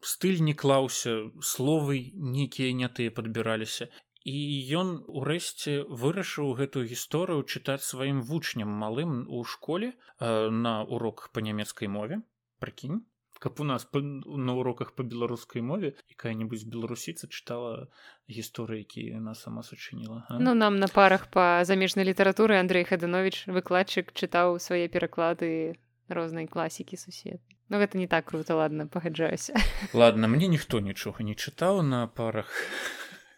[0.00, 3.90] Стыль не клаўся словы нейкія не тыя падбіраліся
[4.26, 4.38] і
[4.74, 11.44] ён урэшце вырашыў гэтую гісторыю чытаць сваім вучням малым у школе э, на уроках па
[11.46, 12.22] нямецкай мове.
[12.58, 13.06] Прыкінь.
[13.38, 17.86] Каб у нас на уроках па беларускай мове якая-небудзь беларусіца чытала
[18.26, 24.16] гісторыі які яна сама сачыніла ну нам на парах па замежнай літаратуры Андрей хаданович выкладчык
[24.16, 25.76] чытаў свае пераклады
[26.08, 29.52] рознай класікі сусед Ну гэта не так круто ладно пагаджаюся.
[29.92, 32.54] Ладно мне ніхто нічога не чытаў на парах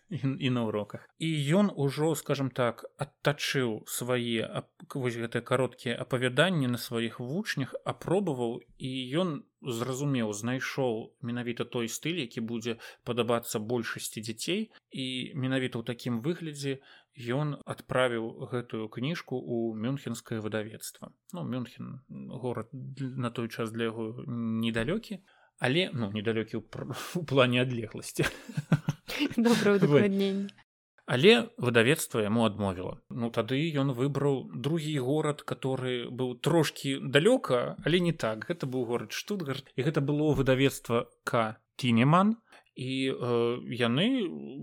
[0.17, 1.09] і, і на уроках.
[1.19, 8.61] І ён ужо скажем так адтачыў свае вось гэтыя кароткія апавяданні на сваіх вучнях апробаваў
[8.79, 8.91] і
[9.21, 16.21] ён зразумеў знайшоў менавіта той стыль які будзе падабацца большасці дзяцей і менавіта ў такім
[16.25, 16.81] выглядзе
[17.19, 21.13] ён адправіў гэтую кніжку ў мюнхенскае выдавецтва.
[21.33, 25.21] Ну мюнхен горад на той час для яго недалёкі
[25.59, 28.25] але ну недалёкі ў плане адлегласці
[29.37, 30.49] добраудакладненне
[31.09, 32.99] але выдавецтва яму адмовіла.
[33.09, 38.45] Ну тады ён выбраў другі горад который быў трошки далёка але не так.
[38.45, 41.57] Гэта быў горад штутгард і гэта было выдавецтва к.
[41.79, 42.37] Тінеман
[42.79, 44.07] і э, яны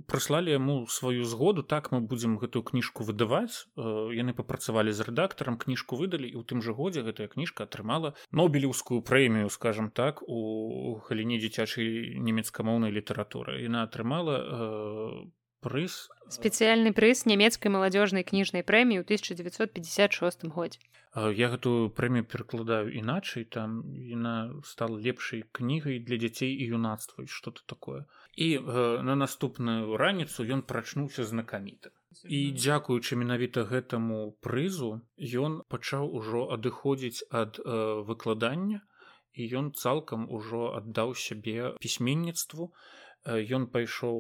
[0.08, 3.68] прыслалі яму сваю згоду так мы будзем гэтую кніжку выдаваць.
[3.76, 8.16] Э, яны папрацавалі з рэдактарам кніжку выдалі і ў тым жа годзе гэтая кніжка атрымала
[8.32, 13.60] нобелеўскую прэмію скажем так у галіне дзіцячай нямецкамоўнай літаратуры.
[13.60, 15.28] Яна атрымала э,
[15.66, 16.02] прыз
[16.34, 20.80] спецыяльны прыз нямецкай маладзёжнай кніжнай прэміі ў 1956 годзе
[21.16, 27.64] я гэтую прэмію перакладаю іначай там яна стала лепшай кнігай для дзяцей і юнацтва что-то
[27.66, 28.04] такое.
[28.36, 31.96] І э, на наступную раніцу ён прачнуўся знакаміта.
[32.28, 38.84] І дзякуючы менавіта гэтаму прызу ён пачаў ужо адыходзіць ад э, выкладання
[39.32, 42.76] і ён цалкам ужо аддаў сябе пісьменніцтву.
[42.76, 44.18] і ён пайшоў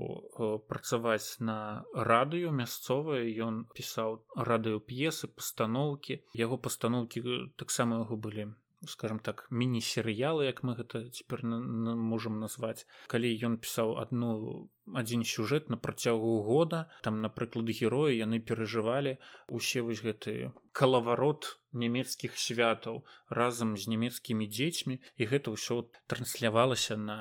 [0.70, 4.20] працаваць на радыё мясцовае ён пісаў
[4.52, 7.26] радыёп'есы пастаноўкі яго пастаноўкі
[7.64, 8.50] таксама яго былі
[8.90, 15.70] скажем так міні-серыялы як мы гэта цяпер можам назваць калі ён пісаў адну адзін сюжэт
[15.70, 23.78] на працягу года там напрыклад героі яны перажывалі усе вось гэты калаварот нямецкіх святаў разам
[23.78, 27.18] з нямецкімі дзецьмі і гэта ўсё транслявалася на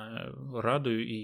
[0.68, 1.20] радыю і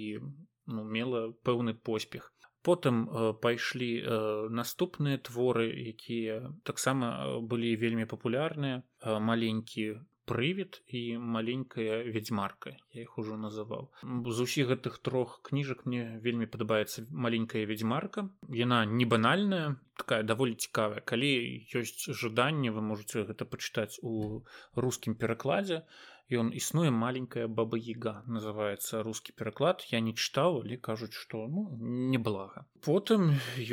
[0.71, 2.33] ну, мела пэўны поспех.
[2.63, 4.17] Потым э, пайшлі э,
[4.53, 8.83] наступныя творы якія таксама э, былі вельмі папулярныя.
[9.01, 13.91] Маленькі прывід і маленькая вядзьмарка я іх ужо называў.
[14.05, 20.55] З усіх гэтых трох кніжак мне вельмі падабаецца маленькая вядзьмарка яна не банальная такая даволі
[20.55, 21.03] цікавая.
[21.03, 21.33] Калі
[21.75, 24.45] ёсць жаданне вы можете гэта пачытаць у
[24.77, 25.83] рускім перакладзе
[26.31, 31.65] ён існуе маленькая баба яга называется русский пераклад я не чытаў але кажуць что ну
[32.15, 33.33] неблага потым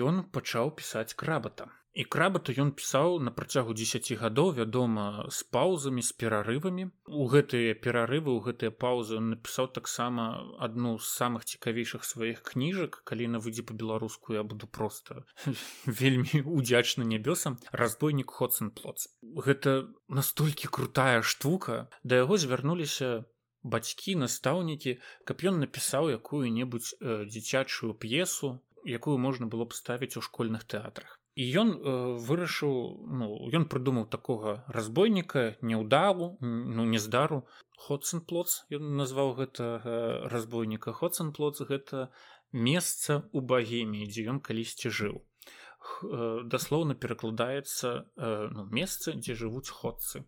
[0.10, 6.04] ён пачаў пісаць крабата і крабату ён пісаў на працягу 10 гадоў вядома з паўзамі
[6.06, 6.86] з перарывамі.
[7.10, 10.28] У гэтыя перарывы у гэтыя паўзы он напісаў таксама
[10.68, 13.02] адну з самых цікавейшых сваіх кніжак.
[13.02, 15.26] Калі на выйдзе по-беларуску я буду просто
[16.02, 17.58] вельмі удзячна нябёсам.
[17.74, 21.90] Разбойнік хоцен плоц гэта настолькі крутая штука.
[22.04, 23.26] Да яго звярнуліся
[23.66, 30.22] бацькі настаўнікі каб ён напісаў якую-небудзь э, дзіцячую п'есу якую можна было б ставіць у
[30.22, 31.92] школьных тэатрах і ён э,
[32.28, 32.76] вырашыў
[33.22, 37.44] ну ён прыдумаў такога разбойніка няўдалу ну не здару
[37.78, 39.96] хоцен плоц ён назваў гэта э,
[40.34, 40.94] разбойніка.
[40.98, 42.10] Хоцен плоц гэта
[42.52, 45.22] месца у багеміі дзе ён калісьці жыў.
[45.22, 50.26] Э, даслоўна перакладаецца э, ну, месца дзе жывуць ходцы.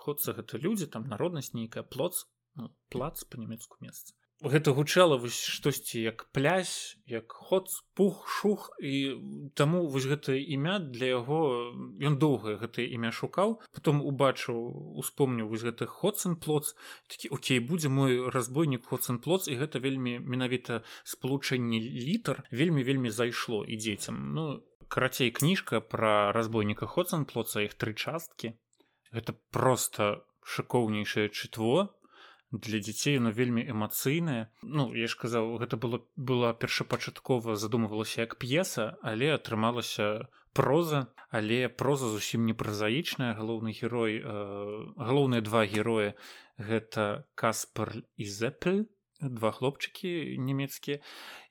[0.00, 2.24] Ходцы гэта людзі там народнасць нейкая плоц
[2.56, 9.18] ну, плац по-нямецку месца гэта гучала вось штосьці як плясь як ход пух шух і
[9.54, 14.54] таму вось гэтае імя для яго ён доўгае гэтае імя шукаў потом убачыў
[15.02, 16.74] успомніў вось гэты ходцын плоц
[17.10, 23.10] такі Окей будзе мой разбойнік ходцын плоц і гэта вельмі менавіта спалучэнне літар вельмі вельмі
[23.10, 24.34] зайшло і дзецям.
[24.38, 28.54] Ну карацей кніжка про разбойніка ходцын плоца іх тры часткі.
[29.12, 31.90] Гэта просто шыкоўнейшае чытво
[32.52, 34.48] для дзяцей но вельмі эмацыйнае.
[34.62, 41.06] Ну я ж казаў гэта было была першапачаткова задумывалася як п'еса але атрымалася проза.
[41.30, 43.36] Але проза зусім не празаічная.
[43.36, 44.24] Галоўны герой э,
[44.96, 46.14] галоўныя два героя
[46.56, 48.88] гэта каспар і зэпель
[49.20, 51.02] два хлопчыкі нямецкія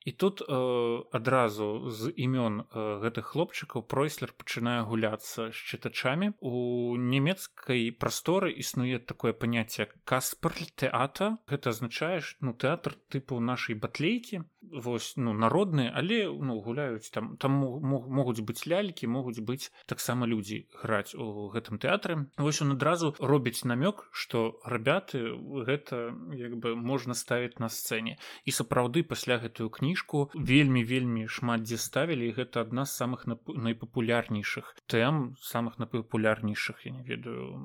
[0.08, 6.32] і тут э, адразу з імён э, гэтых хлопчыкаў пройслер пачынае гуляцца з чытачамі.
[6.40, 14.48] У нямецкай прасторы існуе такое паняцце каспар тэата гэта азначаеш ну тэатр тыпу нашай батлейкі.
[14.68, 20.72] Вось ну народныя але ну гуляюць там там могуць быць лялькі могуць быць таксама людзі
[20.72, 22.32] граць у гэтым тэатры.
[22.40, 25.36] Вось он адразу робіць намёк што рабяты
[25.68, 28.16] гэта як бы можна ставіць на сцэне.
[28.48, 33.26] І сапраўды пасля гэтую кніжку кніжку вельмі вельмі шмат дзе ставілі гэта адна з самых
[33.26, 37.58] найпапулярнейшых тэм самых напапулярнейшых я не ведаю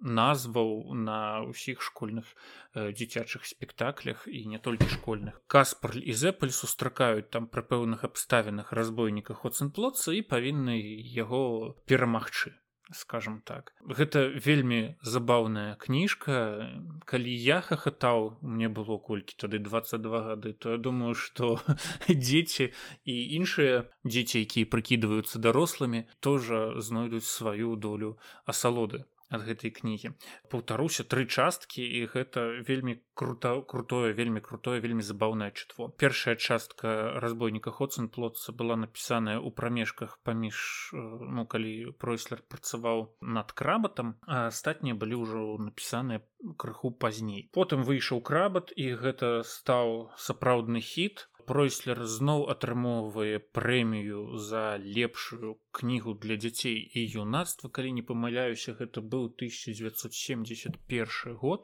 [0.00, 2.28] назваў на ўсіх школьных
[2.74, 5.40] э, дзіцячых спектаклях і не толькі школьных.
[5.46, 10.76] Каспарль і зэпаль сустракаюць там пры пэўных абставінах разбойніка хоцэнплоца і павінны
[11.16, 12.56] яго перамагчы
[12.92, 13.72] скажем так.
[13.84, 16.70] Гэта вельмі забаўная кніжка.
[17.04, 21.60] Калі я хахатаў мне было колькі тады 22 гады то я думаю что
[22.08, 22.72] дзеці
[23.04, 30.12] і іншыя дзеці якія прыкідваюцца дарослымі тоже знойдуць сваю долю асалоды ад гэтай кнігі.
[30.50, 35.90] Паўтаруся тры часткі і гэта вельмі круто крутое вельмі крутое вельмі забаўнае чытво.
[35.96, 40.56] Першая частка разбойніка хоцен плотца была напісаная ў прамежках паміж
[40.92, 40.98] э,
[41.38, 46.26] ну калі пройслер працаваў над крабатам а астатнія былі ўжо напісаныя
[46.58, 47.48] крыху пазней.
[47.54, 56.12] Потым выйшаў крабат і гэта стаў сапраўдны хіт пройслер зноў атрымоўвае прэмію за лепшую кнігу
[56.24, 57.70] для дзяцей і юнацтва.
[57.78, 61.60] Калі не памыляюся гэта быў 1971 год.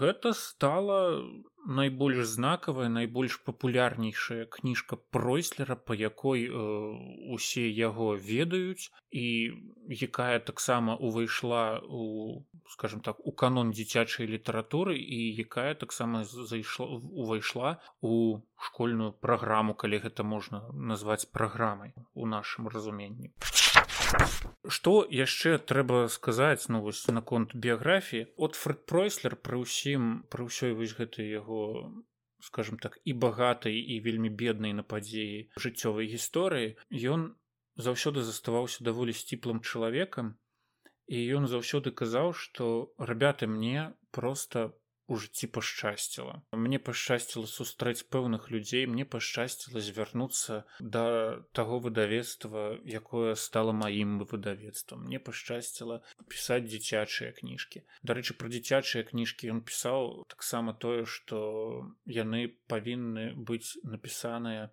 [0.00, 1.00] Гэта стала
[1.66, 6.52] найбольш знакавая найбольш папулярнейшая кніжка пройслера по якой э,
[7.34, 9.52] усе яго ведаюць і
[9.88, 17.78] якая таксама увайшла у скажем так у канон дзіцячай літаратуры і якая таксама зайшла увайшла
[18.00, 23.34] у школьную праграму калі гэта можна назваць праграмай у нашым разуменні
[24.66, 28.26] Што яшчэ трэба сказаць ну вось наконт біяграфіі?
[28.36, 31.62] От фред пройслер пры ўсім пры ўсёй вось гэтай яго
[32.46, 36.74] скажем так і багатай і вельмі беднай на падзеі жыццёвай гісторыі
[37.14, 37.28] ён
[37.76, 40.34] заўсёды заставаўся даволі сціплым чалавекам
[41.06, 44.72] і ён заўсёды казаў што рабяты мне просто
[45.08, 51.04] у жыцці пашчасціла мне пашчасціла сустрэць пэўных людзей мне пашчасціла звярнуцца да
[51.58, 52.64] таго выдавецтва
[53.00, 56.00] якое стало маім выдавецтвам мне пашчасціла
[56.32, 61.38] пісаць дзіцячыя кніжкі дарэчы пра дзіцячыя кніжкі ён пісаў таксама тое што
[62.18, 62.42] яны
[62.74, 64.72] павінны быць напісаныя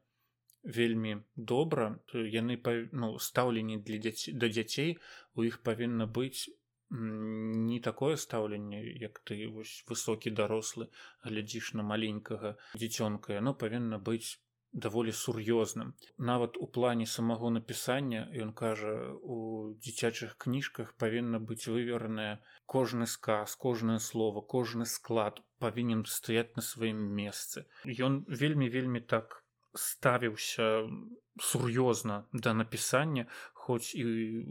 [0.63, 1.99] вельмі добра.
[2.13, 2.57] Яны
[2.91, 4.97] ну, стаўленні для дзяцей да дзяцей
[5.35, 6.49] у іх павінна быць
[6.93, 10.89] не такое стаўленне як ты вось высокі дарослы
[11.25, 14.37] глядзіш на маленькага дзіцёнка яно павінна быць
[14.73, 15.93] даволі сур'ёзным.
[16.17, 23.55] Нават у плане самого напісання ён кажа у дзіцячых кніжках павінна быць вывераная кожны сказ
[23.55, 27.65] кожнае слово кожны склад павінен стаяць на сваім месцы.
[27.85, 29.42] Ён вельмі вельмі так
[29.75, 30.89] ставіўся
[31.41, 34.03] сур'ёзна да напісання хоць і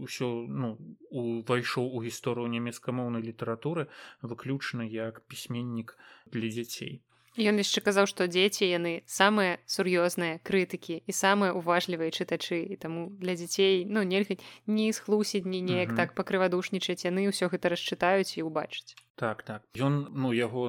[0.09, 0.75] ўсё ну
[1.11, 3.87] увайшоў у гісторыю нямецкамоўнай літаратуры
[4.23, 5.97] выключна як пісьменнік
[6.33, 7.03] для дзяцей
[7.41, 13.09] Ён яшчэ казаў што дзеці яны самыя сур'ёзныя крытыкі і самыя уважлівыя чытачы і таму
[13.17, 14.37] для дзяцей ну нельга
[14.69, 19.65] не схлусіць ні неяк так пакрывадушнічаць яны ўсё гэта расчытаюць і ўбачыць так так.
[19.73, 20.69] Ён ну яго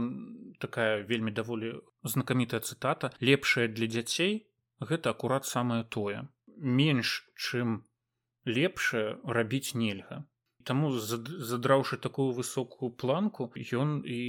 [0.64, 4.48] такая вельмі даволі знакамітая цытата лепшая для дзяцей
[4.80, 7.84] гэта акурат самае тое менш чым
[8.48, 10.24] лепшае рабіць нельга
[10.66, 13.50] Таму задраўшы такую высокую планку
[13.80, 14.20] ён і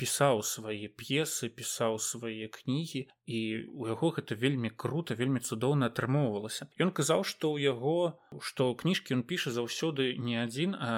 [0.00, 3.40] пісаў свае п'есы пісаў свае кнігі і
[3.70, 6.68] у яго гэта вельмі круто вельмі цудоўна атрымоўвалася.
[6.78, 10.92] Ён казаў што ў яго што кніжкі ён піша заўсёды не адзін а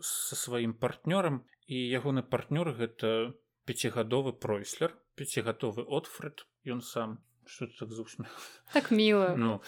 [0.00, 3.34] са сваім партнёрам і ягоны партнёр гэта
[3.66, 7.18] пяцігадовы пройслер пяцігатовы отфред ён сам
[7.78, 8.28] так зусмех
[8.72, 9.34] так мило.
[9.36, 9.62] Ну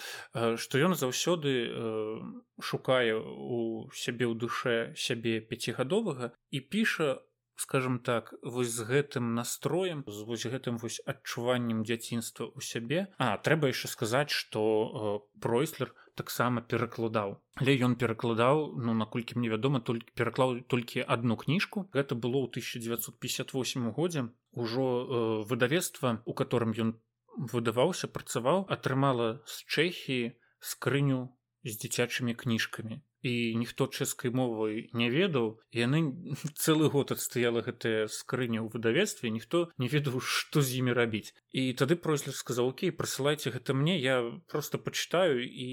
[0.57, 2.19] что ён заўсёды э,
[2.61, 7.21] шукае у сябе ў душе сябе пяцігадовага і піша
[7.59, 12.99] скажем так вось з гэтым настроем з вось гэтым вось адчуваннем дзяцінства ў сябе.
[13.19, 17.35] А трэба яшчэ сказаць что э, пройслер таксама перакладаў.
[17.59, 21.87] Але ён перакладаў ну наколькі мне вядома толькі пераклаў толькі одну кніжку.
[21.91, 24.31] Гэта было ў 1958 годзе.
[24.55, 25.03] Ужо э,
[25.51, 26.95] выдавецтва у которым ён
[27.37, 31.21] выдаваўся працаваў атрымала з чэхіі скрыню
[31.63, 33.01] з дзіцячымі кніжкамі.
[33.21, 35.99] І ніхто чэшскай мовай не ведаў яны
[36.63, 41.35] цэлы год адстаяла гэтая скрыня ў выдавецтве ніхто не ведаў што з імі рабіць.
[41.51, 45.67] І тады прослед сказаў Окей прысылайце гэта мне я просто пачытаю і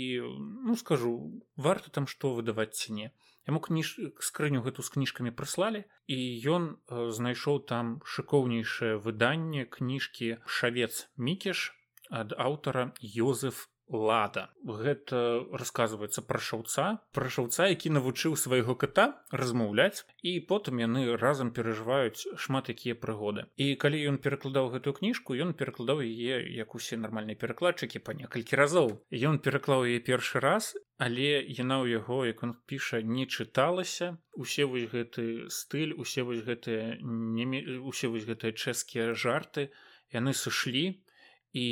[0.67, 1.15] ну скажу
[1.55, 3.15] варта там што выдаваць ці не
[3.49, 3.95] яму кніж
[4.29, 6.19] скрыню гэту з кніжкамі прыслалі і
[6.57, 11.73] ён э, знайшоў там шыкоўнейшае выданне кніжкі шавец мікеш
[12.11, 14.51] ад аўтара Йозеф лада.
[14.67, 21.53] Гэта расказваецца пра шаўца пра шаўца які навучыў свайго кота размаўляць і потым яны разам
[21.55, 23.47] перажываюць шмат якія прыгоды.
[23.57, 28.59] І калі ён перакладаў гэтую кніжку ён перакладаў яе як усе нармальныя перакладчыкі па некалькі
[28.59, 28.99] разоў.
[29.11, 34.17] Ён пераклаў яе першы раз але яна ў яго як он піша не чыталася.
[34.35, 36.99] Усе вось гэты стыль усе вось гэтыя
[37.87, 39.71] усе вось гэтыя чэшскія жарты
[40.13, 41.06] яны сышлі
[41.57, 41.67] і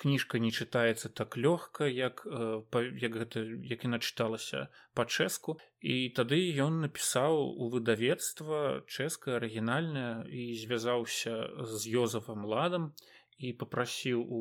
[0.00, 2.62] кніжка не чытаецца так лёгка як э,
[3.04, 4.62] як гэта як і начыталася
[4.96, 5.56] па-чэску
[5.94, 11.34] і тады ён напісаў у выдавецтва чэшскае арыгінальнае і звязаўся
[11.72, 12.94] з ёзафам ладам
[13.36, 14.40] і попрасіў у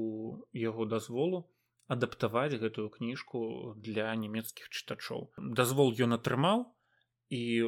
[0.62, 1.44] яго дазволу
[1.92, 5.28] адаптаваць гэтую кніжку для нямецкіх чытачоў.
[5.60, 6.64] Дазвол ён атрымаў
[7.36, 7.44] і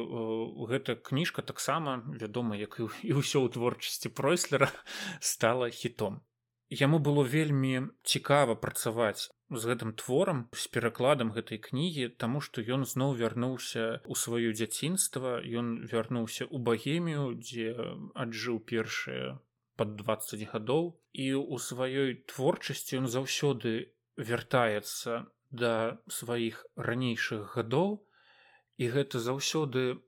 [0.72, 2.88] гэта кніжка таксама вядома як і
[3.20, 4.72] ўсё ў творчасці пройслера
[5.20, 6.22] стала хітом
[6.70, 12.84] Яму было вельмі цікава працаваць з гэтым творам з перакладам гэтай кнігі, таму што ён
[12.84, 17.72] зноў вярнуўся ў сваё дзяцінства, ён вярнуўся ў багемію, дзе
[18.12, 19.40] аджыў першыя
[19.80, 20.92] пад 20 гадоў.
[21.16, 23.72] І ў сваёй творчасці ён заўсёды
[24.20, 28.04] вяртаецца да сваіх ранейшых гадоў.
[28.76, 30.04] І гэта заўсёды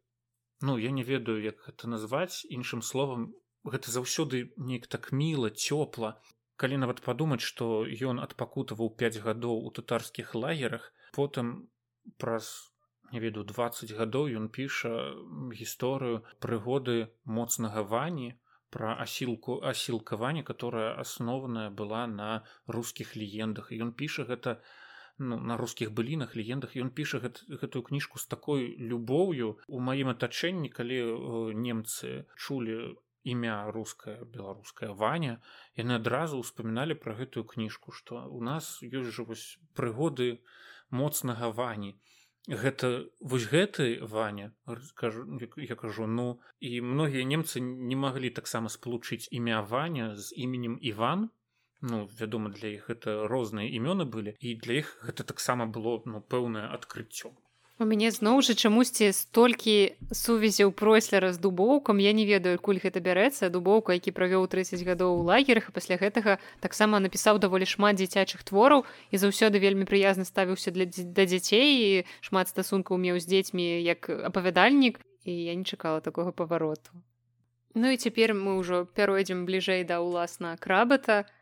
[0.61, 3.33] ну я не ведаю як гэта назваць іншым словам
[3.65, 6.21] гэта заўсёды неяк так міла цёпла
[6.63, 7.71] калі нават падумаць што
[8.13, 11.55] ён адпакутаваў 5 гадоў у татарскіх лагерах потым
[12.25, 12.51] праз
[13.13, 14.95] не веду 20 гадоў ён піша
[15.63, 17.01] гісторыю прыгоды
[17.39, 18.31] моцнага вані
[18.75, 22.31] пра асілку асілкаванне которая асноўная была на
[22.67, 23.73] рускіх легендах.
[23.75, 24.61] Ён піша гэта
[25.19, 26.77] ну, на рускіх былінах легендах.
[26.79, 29.59] Ён піша гэт, гэтую кніжку з такой любоўю.
[29.67, 31.01] У маім атачэнні калі
[31.67, 32.79] немцы чулі
[33.25, 35.41] імя руская беларуская ваня
[35.77, 40.41] яны адразу ўспаміналі пра гэтую кніжку што у нас ёсць жа вось прыгоды
[40.91, 41.97] моцнага вані.
[42.49, 44.53] Гэта вось гэты ваня
[44.95, 50.79] кажу я кажу ну і многія немцы не маглі таксама спалучыць імя ваня з іменем
[50.81, 51.29] іван.
[51.81, 56.21] Ну вядома для іх гэта розныя імёны былі і для іх гэта таксама было ну
[56.21, 57.33] пэўнае адкрыццё
[57.81, 61.97] У мяне зноў жа чамусьці столькі сувязяў пройслера з дубоўкам.
[61.97, 63.49] Я не ведаю куль гэта бярэцца.
[63.49, 68.45] Дубоўка які правёў 30 гадоў у лагерах і пасля гэтага таксама напісаў даволі шмат дзіцячых
[68.45, 71.73] твораў і заўсёды вельмі прыязна ставіўся для да дзяцей.
[71.81, 71.89] І
[72.21, 75.01] шмат стасункаў меў з дзецьмі як апавядальнік.
[75.25, 76.93] І я не чакала такога павароту.
[77.73, 81.25] Ну і цяпер мы ўжо пяройдзем бліжэй да ўласна крабата.
[81.25, 81.40] то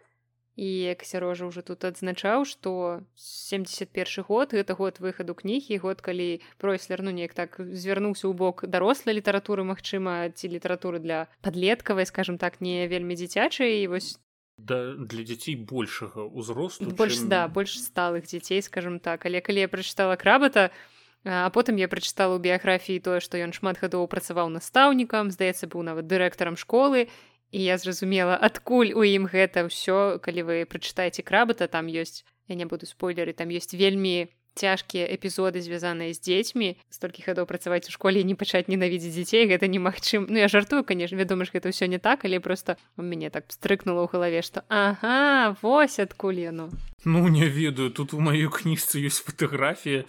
[0.59, 6.43] і як сярожа ўжо тут адзначаў што 71 год гэта год выхаду кнігі год калі
[6.59, 12.43] пройслер ну неяк так звярнуўся ў бок дарослай літаратуры Мачыма ці літаратуры для падлеткавай скажем
[12.43, 13.87] так не вельмі дзіцячай.
[13.87, 14.19] І вось
[14.59, 17.31] да для дзяцей большага ўзросту больш чым...
[17.31, 19.23] да больш сталых дзяцей скажем так.
[19.31, 20.75] Але калі я прачытала крабата
[21.23, 25.87] а потым я прачытала ў біяграфіі тое што ён шмат гадоў працаваў настаўнікам здаецца быў
[25.87, 27.07] нават дырэктарам школы
[27.53, 32.55] і я зразумела адкуль у ім гэта ўсё калі вы прачытаеце крабата там ёсць я
[32.55, 34.29] не буду спойлеры там ёсць вельмі
[34.59, 39.71] цяжкія эпізоды звязаныя з дзецьмі столькі гадоў працаваць у школе не пачаць ненавідзець дзяцей гэта
[39.71, 43.31] немагчым Ну я жартую конечно вядома ж гэта ўсё не так але просто у мяне
[43.31, 46.69] так стрыкнула ў галаве што ага вось адкуль яно
[47.07, 50.05] Ну не ведаю тут у маёй кніжцы ёсць фатаграфія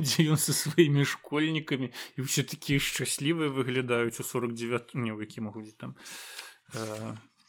[0.00, 5.52] дзе ён са сваімі школьнікамі і ўсе такія шчаслівыя выглядаюць у 49 не ў якім
[5.52, 5.94] годзе там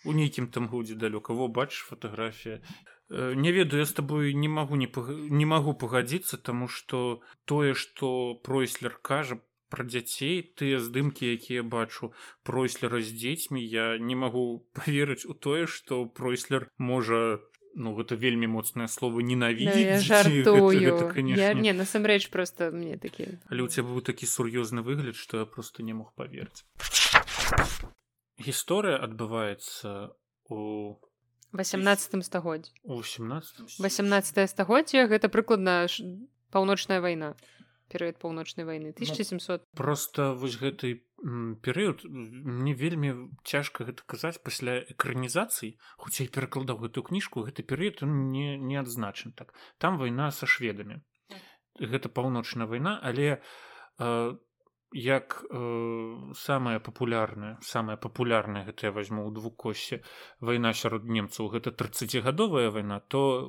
[0.05, 1.34] у нейкім там годзе далёка.
[1.34, 2.61] Во бачыш фатаграфія.
[3.09, 5.09] Не ведаю я с тобой не могу не пог...
[5.09, 9.38] не могу пагадзіцца тому что тое что пройслер кажа
[9.69, 15.67] про дзяцей тыя здымкі якія бачу пройслера з дзецьмі я не могу поверыць у тое
[15.67, 17.41] что пройслер можа
[17.76, 20.01] ну гэта вельмі моцнае слово ненавідзець
[21.53, 25.84] не насамрэч просто мне такі але у тебя быў такі сур'ёзны выгляд что я просто
[25.84, 26.65] не мог поверыць
[28.39, 30.15] гісторыя адбываецца
[30.49, 30.99] у
[31.55, 35.88] 18 стагоддзь у 18 18 стагоддзя гэта прыкладна
[36.51, 37.36] паўночная вайна
[37.89, 41.05] перыяд паўночнай вайны 1700 ну, просто вось гэты
[41.61, 48.57] перыяд мне вельмі цяжка гэта казаць пасля экранізацыі хутчэй перакладаў гэтую кніжку гэты перыяд не
[48.57, 49.53] не адзначын так.
[49.77, 51.01] Там вайна са шведамі.
[51.79, 53.41] Гэта паўночная вайна але
[53.99, 54.36] э,
[54.95, 59.99] як э, самая папулярная самая папулярная гэта я возьму ў двукосе
[60.39, 61.51] вайна сярод немцаў.
[61.51, 63.43] Гэта 30гадовая вайна то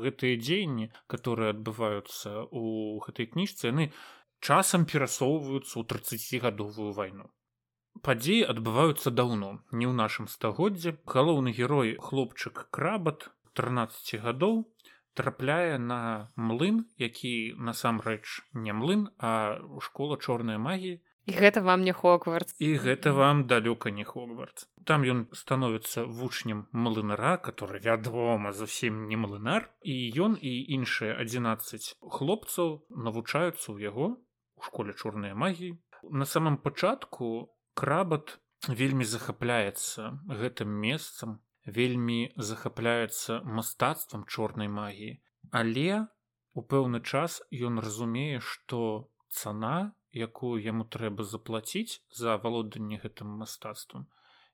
[0.00, 3.92] гэтыя дзеянні которые адбываюцца у гэтай кніжцы яны
[4.40, 7.28] часам перасоўваюцца ў 30гадовую вайну.
[8.00, 14.64] Падзеі адбываюцца даўно не ў нашым стагоддзе галоўны герой хлопчык крабат 13 гадоў
[15.20, 16.00] трапляе на
[16.36, 18.24] млын які насамрэч
[18.56, 20.98] не млын а школа чорная магіі.
[21.28, 26.66] І гэта вам не хогвард і гэта вам далёка не хогвард там ён становіцца вучнем
[26.72, 29.70] млынара который вядома зусім не млынар.
[29.82, 34.16] І ён і іншыя 11 хлопцаў навучаюцца ў яго
[34.56, 35.76] у школе чорныя магіі.
[36.10, 41.40] На самом пачатку крабат вельмі захапляецца гэтым месцам
[41.78, 45.18] вельмі захапляецца мастацтвам чорнай магіі.
[45.50, 46.06] Але
[46.54, 47.40] у пэўны час
[47.70, 54.08] ён разумее што цана якую яму трэба заплаціць за валоданне гэтым мастацтвам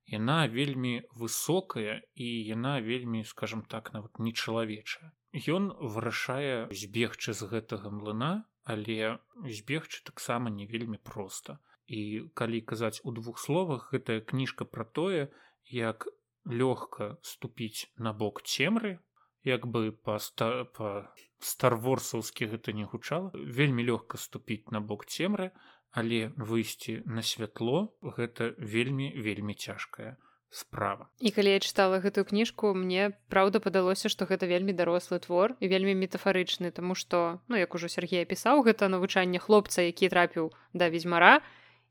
[0.07, 5.11] яна вельмі высокая і яна вельмі скажем так нават нечалавечая.
[5.35, 9.19] Ён вырашае збегчы з гэтага млына але
[9.59, 11.59] збегчы таксама не вельмі проста.
[11.87, 15.29] І калі казаць у двух словах гэтая кніжка пра тое
[15.71, 16.07] як
[16.47, 18.99] лёгка ступіць на бок цемры
[19.47, 25.51] як бы па ста па старворсаўскі гэта не гучала вельмі лёгка ступіць на бок цемры
[25.91, 30.17] але выйсці на святло гэта вельмі вельмі цяжкая
[30.51, 31.09] справа.
[31.21, 35.67] І калі я чытала гэтую кніжку мне праўда падалося што гэта вельмі дарослы твор і
[35.69, 40.89] вельмі метафарычны тому што ну як ужо Сергей пісаў гэта навучанне хлопца які трапіў да
[40.89, 41.43] ведьзьмара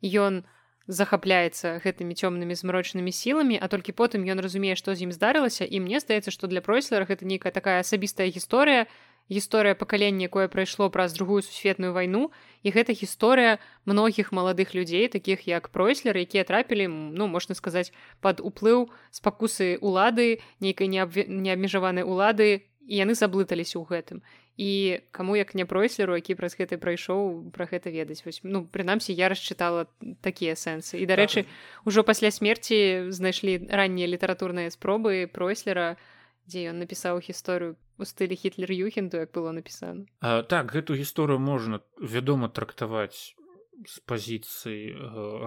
[0.01, 0.54] ён у
[0.87, 5.81] захапляецца гэтымі цёмнымі змрочнымі сіламі а толькі потым ён разумее што з ім здарылася і
[5.81, 8.85] мне здаецца што для пройслера гэта нейкая такая асабістая гісторыя
[9.29, 12.31] гісторыя пакалення якое прайшло праз другую сусветную вайну.
[12.61, 18.41] І гэта гісторыя многіх маладых людзей такіх як пройслер якія трапілі ну можна сказаць пад
[18.41, 24.17] уплыў спакусы улады нейкай неабмежаванай улады і яны заблыталіся ў гэтым
[24.57, 29.11] і каму як не пройслеру які праз гэты прайшоў пра гэта ведаць вось ну прынамсі
[29.11, 29.87] я расчытала
[30.21, 31.45] такія сэнсы і дарэчы
[31.83, 35.99] ўжо пасля смерці знайшлі раннія літаратурныя спробы пройслера
[36.47, 40.07] дзе ён напісаў гісторыю у стылі хітлер юхенду як было напісана
[40.47, 43.35] так гэту гісторыю можна вядома трактаваць
[43.83, 44.95] з пазіцыі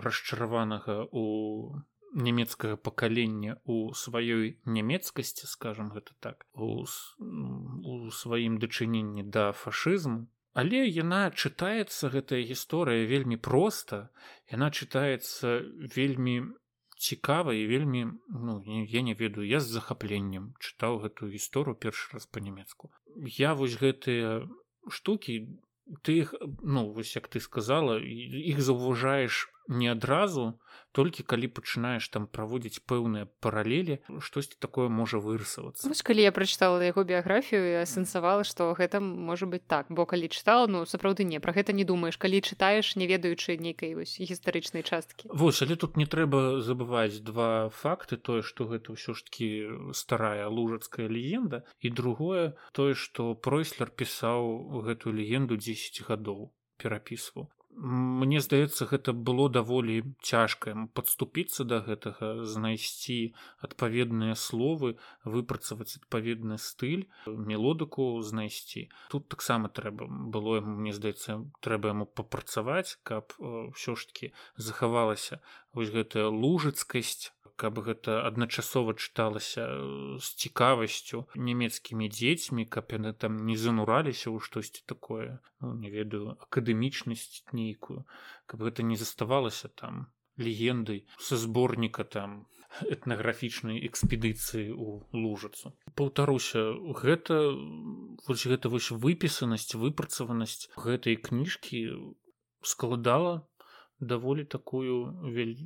[0.05, 1.25] расчараванага у
[2.15, 10.85] нямецкага пакалення у сваёй нямецкасці скажем гэта так у, у сваім дачыненні да фашызму але
[10.87, 14.09] яна чытаецца гэтая гісторыя вельмі проста
[14.53, 15.61] яна чытаецца
[15.97, 16.39] вельмі
[16.99, 22.27] цікава і вельмі ну я не ведаю я з захапленнем чытаў гэтую гісторыю першы раз
[22.27, 22.91] па-нямецку.
[23.15, 24.49] Я вось гэтыя
[24.91, 25.39] штукі
[26.03, 30.59] ты іх ну вось як ты сказала іх заўважаеш не адразу
[30.93, 35.85] толькі калі пачынаеш там праводзіць пэўныя паралелі штосьці такое можа вырысавацца.
[35.87, 39.93] Вось калі я прачытала яго біяграфію і асэнсавала што гэта можа быць так.
[39.93, 42.17] Бо калі чытала ну сапраўды не пра гэта не думаеш.
[42.17, 45.29] Калі чытаеш не ведаючы нейкай вось гістарычнай часткі.
[45.29, 48.17] Вось але тут не трэба забываць два факты.
[48.17, 49.49] Тое што гэта ўсё ж таки
[49.93, 51.63] старая лужацкая легенда.
[51.85, 56.51] І другое тое што пройслер пісаў гэтую легенду 10 гадоў
[56.81, 63.19] перапісваў Мне здаецца гэта было даволі цяжка падступіцца да гэтага знайсці
[63.63, 68.89] адпаведныя словы выпрацаваць адпаведны стыль мелодыку знайсці.
[69.15, 75.39] Тут таксама трэба было мне здаецца трэба яму папрацаваць каб ўсё ж таки захавалася
[75.71, 83.41] вось гэтая лужыцкасць каб гэта адначасова чыталася э, з цікавасцю нямецкімі дзецьмі каб яны там
[83.49, 88.05] не занураліся ў штосьці такое ну, не ведаю акадэмічнасць нейкую
[88.47, 90.07] каб гэта не заставалася там
[90.39, 92.47] легендай са зборніка там
[92.95, 96.65] этнаграфічнай экспедыцыі у лужацу паўтаруся
[97.03, 97.41] гэта
[98.29, 101.81] вось гэта вось выпісанасць выпрацаванасць гэтай кніжкі
[102.63, 103.35] складала
[104.01, 105.57] даволі такую вель...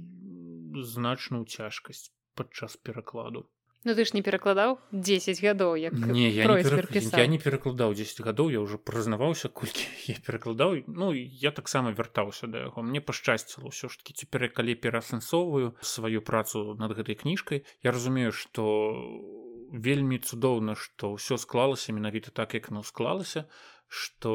[0.73, 3.45] значную цяжкасць падчас перакладу.
[3.85, 6.95] Ну ты ж не перакладаў 10 гадоў як не я не, перак...
[6.95, 10.87] я не перакладаў 10 гадоў я уже прызнаваўся колькі я перакладаў.
[10.87, 12.83] Ну я таксама вяртаўся да яго.
[12.83, 18.31] Мне пашчасціла ўсё ж таки цяпер калі пераасэнсоўваю сваю працу над гэтай кніжкай я разумею
[18.31, 18.65] что
[19.73, 23.51] вельмі цудоўна што ўсё склалася менавіта так як оно склалася
[23.93, 24.31] што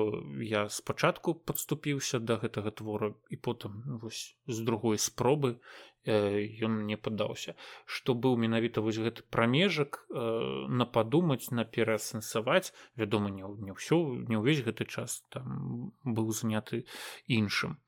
[0.46, 5.58] я спачатку падступіўся да гэтага твора і потым вось з другой спробы
[6.06, 7.56] ён э, мне падаўся
[7.86, 10.22] што быў менавіта вось гэты прамежак э,
[10.70, 14.00] на падумаць на пераасэнсаваць вядома не, не ўсё
[14.30, 16.86] не ўвесь гэты час там быў заняты
[17.26, 17.82] іншым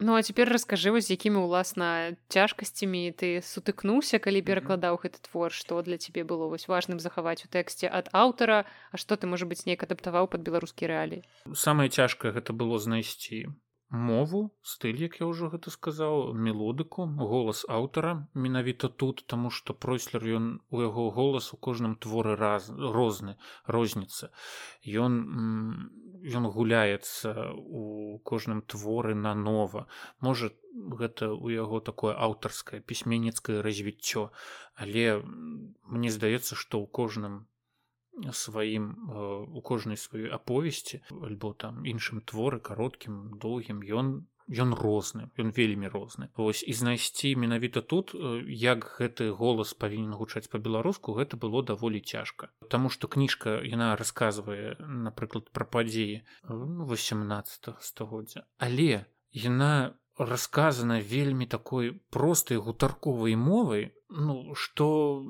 [0.00, 5.82] Ну а цяпер раскажы вось якімі ўласна цяжкасцямі ты сутыкнуўся калі перакладаў гэты твор што
[5.82, 8.62] для цябе было вось важным захаваць у тэксце ад аўтара
[8.94, 13.50] А што ты можа быць неяк адаптаваў пад беларускі рэалій самае цяжкае гэта было знайсці
[13.90, 20.24] мову стыль як я ўжо гэта сказаў мелодыку голас аўтара менавіта тут таму што пройслер
[20.40, 23.36] ён у яго голас у кожным творы раз розны
[23.66, 24.30] розніца
[24.84, 25.18] ён
[26.24, 29.86] ён гуляецца у кожным творы нанова.
[30.20, 34.30] Можа гэта у яго такое аўтарскае пісьменніцкае развіццё
[34.74, 35.22] але
[35.84, 37.46] мне здаецца што ў кожным
[38.32, 45.28] сваім э, у кожнай сваёй аповесці альбо там іншым творы кароткім доўгім ён ён розны
[45.36, 46.28] ён вельмі розны.
[46.36, 52.00] Вось і знайсці менавіта тут э, як гэты голас павінен гучаць по-беларуску гэта было даволі
[52.00, 52.48] цяжка.
[52.68, 58.48] Таму што кніжка яна расказвае напрыклад пра падзеі 18 стагоддзя.
[58.58, 65.22] Але яна расказана вельмі такой простай гутарковай мовай ну што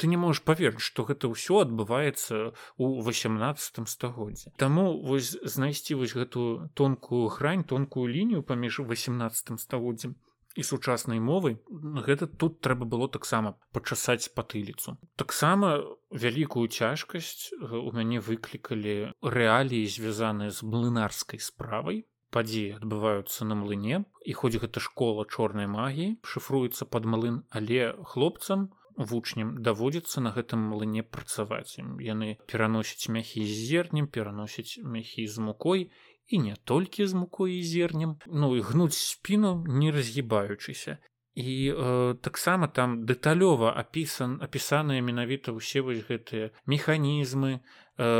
[0.00, 6.16] ты не можешь поверыць что гэта ўсё адбываецца у 18 стагоддзе Таму вось знайсці вось
[6.16, 10.16] гэтую тонкую грань тонкую лінію паміж 18 стагоддзям
[10.56, 11.58] і сучаснай мовай
[12.06, 14.96] гэта тут трэба было таксама пачасаць патыліцу.
[15.16, 15.78] Таксама
[16.10, 22.06] вялікую цяжкасць у мяне выклікалі рэаліі звязаныя з млынарскай справай.
[22.30, 28.70] Падзеі адбываюцца на млыне і хоць гэта школа чорнай магіі шыфруецца под млын але хлопцам
[29.00, 31.80] вучням даводзіцца на гэтым млыне працаваць.
[31.80, 35.90] Яны пераносяць мяхі з зернем пераносяць мяхі з мукой
[36.28, 40.98] і не толькі з мукой і зернем ну і гнуць спіну не разгібаючыся.
[41.34, 47.60] І э, таксама там дэталёва апісан апісаныя менавіта ўсе вось гэтыя механізмы э,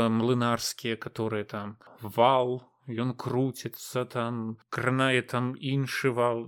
[0.09, 6.47] млынарскія которые там вал ён круціцца там кранае там іншы вал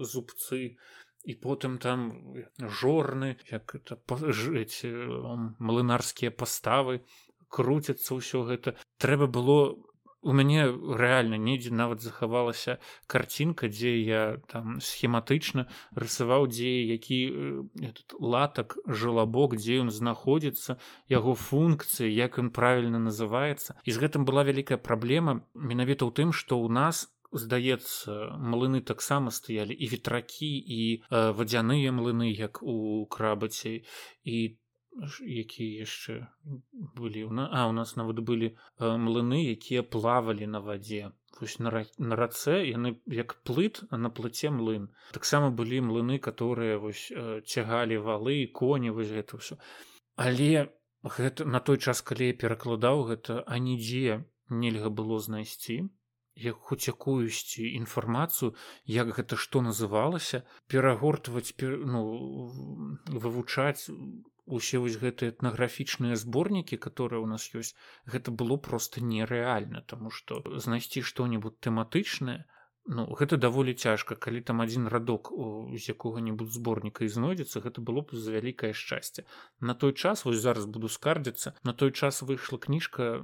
[0.00, 0.78] зубцы
[1.24, 4.82] і потым там жорны як это пажыць
[5.58, 7.02] млынарскія паставы
[7.52, 8.74] круцяцца ўсё гэта.
[8.98, 9.76] Трэба было
[10.22, 12.78] у мяне рэальна недзе нават захавалася
[13.10, 15.66] карцінка дзе я там схематычна
[15.98, 17.18] рысаваў дзе які
[17.90, 20.78] этот латак жалабок дзе ён знаходзіцца
[21.10, 23.74] яго функцыі як ён правільна называецца.
[23.84, 29.30] І з гэтым была вялікая праблема менавіта ў тым што ў нас здаецца млыны таксама
[29.30, 33.80] стаялі і ветракі і э, вадзяныя млыны як у крабаце
[34.24, 34.36] і
[35.24, 36.28] якія яшчэ
[36.96, 41.12] былі на а у нас нават былі э, млыны якія плавалі на вадзе.
[41.40, 44.92] Вось на, на рацэ яны як плыт на плыце млын.
[45.16, 49.56] Таксама былі млыны которые вось э, цягалі валы коні вось гэта ўсё.
[50.16, 50.68] Але
[51.02, 54.20] гэта на той час калі я перакладаў гэта а нідзе
[54.52, 55.88] нельга было знайсці
[56.34, 58.54] як хоць якуюсьці інфармацыю
[58.86, 62.02] як гэта што называлася перагортваць ну
[63.08, 63.90] вывучаць
[64.46, 67.74] усе вось гэтыя этнаграфічныя зборнікі которые у нас ёсць
[68.06, 72.42] гэта было просто нерэальна тому что знайсці што-нибудь тэматычнае
[72.86, 74.16] Ну гэта даволі цяжка.
[74.18, 79.22] Калі там адзін радок з якога-небудзь зборніка і знойдзецца гэта было б за вялікае шчасце.
[79.60, 83.22] На той час вось зараз буду скардзіцца на той час выйшла кніжка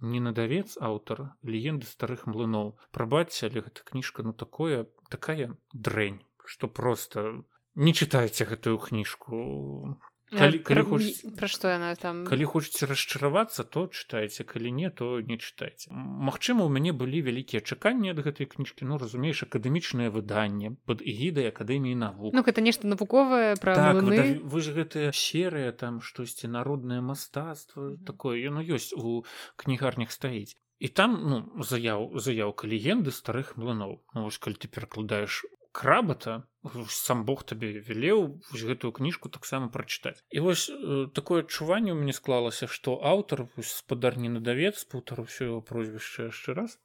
[0.00, 2.76] не надавец аўтар легенды старых млыноў.
[2.90, 9.98] Прабачце але гэта кніжка ну такое такая дрэнь что просто не чытайце гэтую кніжку
[10.38, 11.02] калі, калі пра, хоч...
[11.38, 12.24] пра што яна там?
[12.28, 17.62] Калі хочаце расчаравацца то чытайце калі не то не чытайце Магчыма у мяне былі вялікія
[17.62, 22.34] чаканні ад гэтай кніжкі ну разумееш акадэмічнае выданне под эгідай акадэміі навук.
[22.34, 27.82] Ну гэта нешта навуковае пра так, вы, вы ж гэтая серыя там штосьці народнае мастацтва
[27.82, 28.06] mm -hmm.
[28.06, 29.24] такое яно ёсць у
[29.56, 30.56] кнігарнях стаіць.
[30.78, 34.00] І там ну заяў заяўка легенды старых млыноў.
[34.14, 36.42] Ну, вось калі ты перакладаеш крабата
[36.88, 42.14] сам Бог табе велеў гэтую кніжку таксама прачытаць і вось э, такое адчуванне у мяне
[42.16, 46.78] склалася што аўтар спадар не надавец путар ўсё его прозвішча яшчэ раз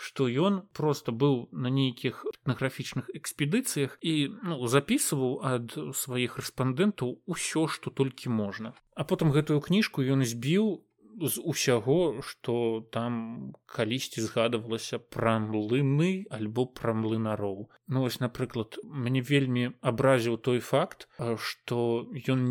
[0.00, 7.68] што ён просто быў на нейкіх этнаграфічных экспедыцыях і ну, записываў ад сваіх рэспандэнтаў усё
[7.68, 10.80] што толькі можна а потым гэтую кніжку ён збіў
[11.20, 12.54] з усяго што
[12.96, 17.68] там калісьці згадывалася пра млыны альбо пра млынароў.
[17.88, 21.08] Ну вось напрыклад мне вельмі абразіў той факт
[21.50, 22.46] што ён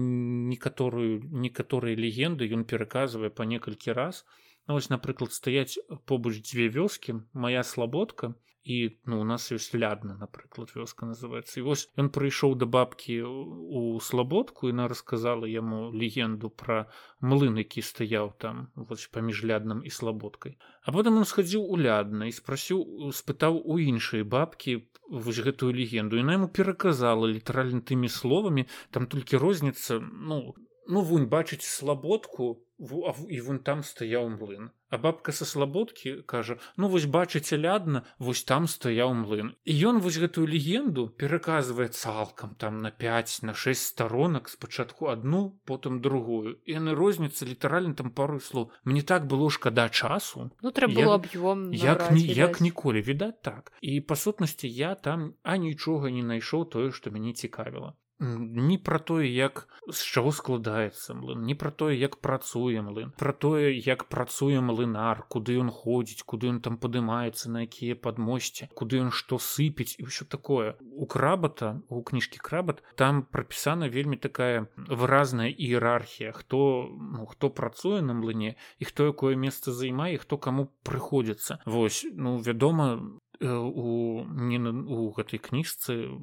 [0.50, 4.26] некаторую некаторыя легенды ён пераказвае па некалькі раз.
[4.68, 8.49] Ну, вось напрыклад стаяць побач дзве вёскі моя слабодка і
[9.06, 11.60] ну у нас ёсць лядна напрыклад вёска называется.
[11.60, 16.92] І вось ён прыйшоў да бабкі у слабодку іна рассказала яму легенду пра
[17.22, 22.28] млын які стаяў там вось паміж лядным і слабодкай а потым он схадзіў у лядна
[22.30, 26.18] і спрасіў спытаў у іншай бабкі вось гэтую легенду.
[26.18, 28.68] Яна яму пераказала літаральна тымі словамі.
[28.92, 30.56] Там толькі розніца ну
[30.90, 32.66] ну вунь бачыць слабодку
[33.30, 38.44] і вон там стаяў млын а бабка са слабодкі кажа ну вось бачыце лядна вось
[38.44, 43.82] там стаяў млын і ён вось гэтую легенду пераказвае цалкам там на 5 на 6
[43.82, 46.58] сторонак спачатку одну потым другую.
[46.66, 48.72] І яны розніцца літаральна там пару слоў.
[48.84, 50.50] Мне так было шкада часу.
[50.62, 53.72] Ну трэба аб'ём як ні як ніколі відаць так.
[53.82, 59.00] І па сутнасці я там а нічога не найшоў тое што мяне цікавіла не пра
[59.00, 64.06] тое як з чаго складаецца млын не пра тое як працуе млын пра тое як
[64.12, 69.40] працуе млынар куды ён ходзіць куды ён там падымаецца на якія падмосці куды ён што
[69.40, 70.76] сыпець і ўсё такое.
[70.80, 78.02] У крабата у кніжкі крабат там прапісана вельмі такая выразная іерархія хто ну, хто працуе
[78.02, 83.00] на млыне і хто якое месца займае хто каму прыходзіцца вось ну вядома
[83.40, 86.20] у не у гэтай кніжцы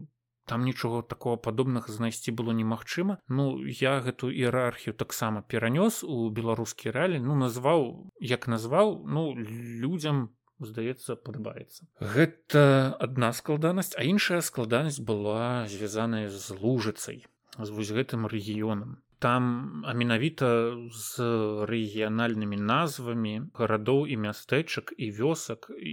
[0.46, 3.18] там нічога такого падобнага знайсці было немагчыма.
[3.28, 10.30] Ну я гэту іерархію таксама перанёс у беларускі рэалі ну назваў як назваў ну людзям
[10.62, 11.90] здаецца падабаецца.
[12.00, 17.26] Гэта адна складанасць а іншая складанасць была звязаная з лужыцай
[17.58, 19.02] з вось гэтым рэгіёнам.
[19.18, 21.26] Там а менавіта з
[21.66, 25.92] рэгіянальнымі назвамі гарадоў і мястэчак і вёсак і,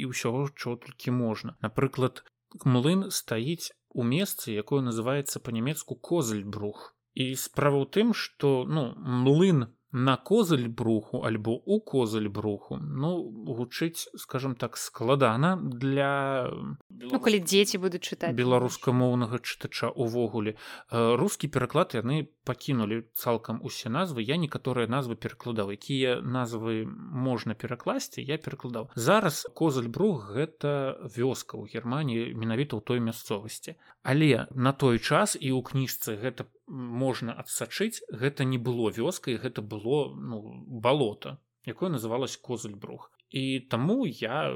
[0.00, 1.54] і ўсяго чого толькі можна.
[1.60, 2.24] Напрыклад
[2.64, 9.72] млын стаіць у месцы якое называется по-нямецку козельбрух і справа ў тым что ну млын
[9.92, 16.50] на козаль бруху альбо у козаль бруху ну гучыць скажем так складана для
[16.88, 18.32] ну, калі дзеці будуць чытаць.
[18.32, 20.56] беларускамоўнага чытача увогуле
[20.90, 24.22] рускі пераклад яны пакінулі цалкам усе назвы.
[24.22, 25.70] Я некаторыя назвы перакладаў.
[25.70, 28.90] Якія назвы можна перакласці я перакладаў.
[28.94, 33.78] Зараз козаль брух гэта вёска ў германії менавіта ў той мясцовасці.
[34.02, 39.36] Але на той час і ў кніжцы гэта по можна адсачыць гэта не было вёскай
[39.36, 40.42] гэта было ну
[40.86, 44.52] балота якое называлось козальбрух і таму я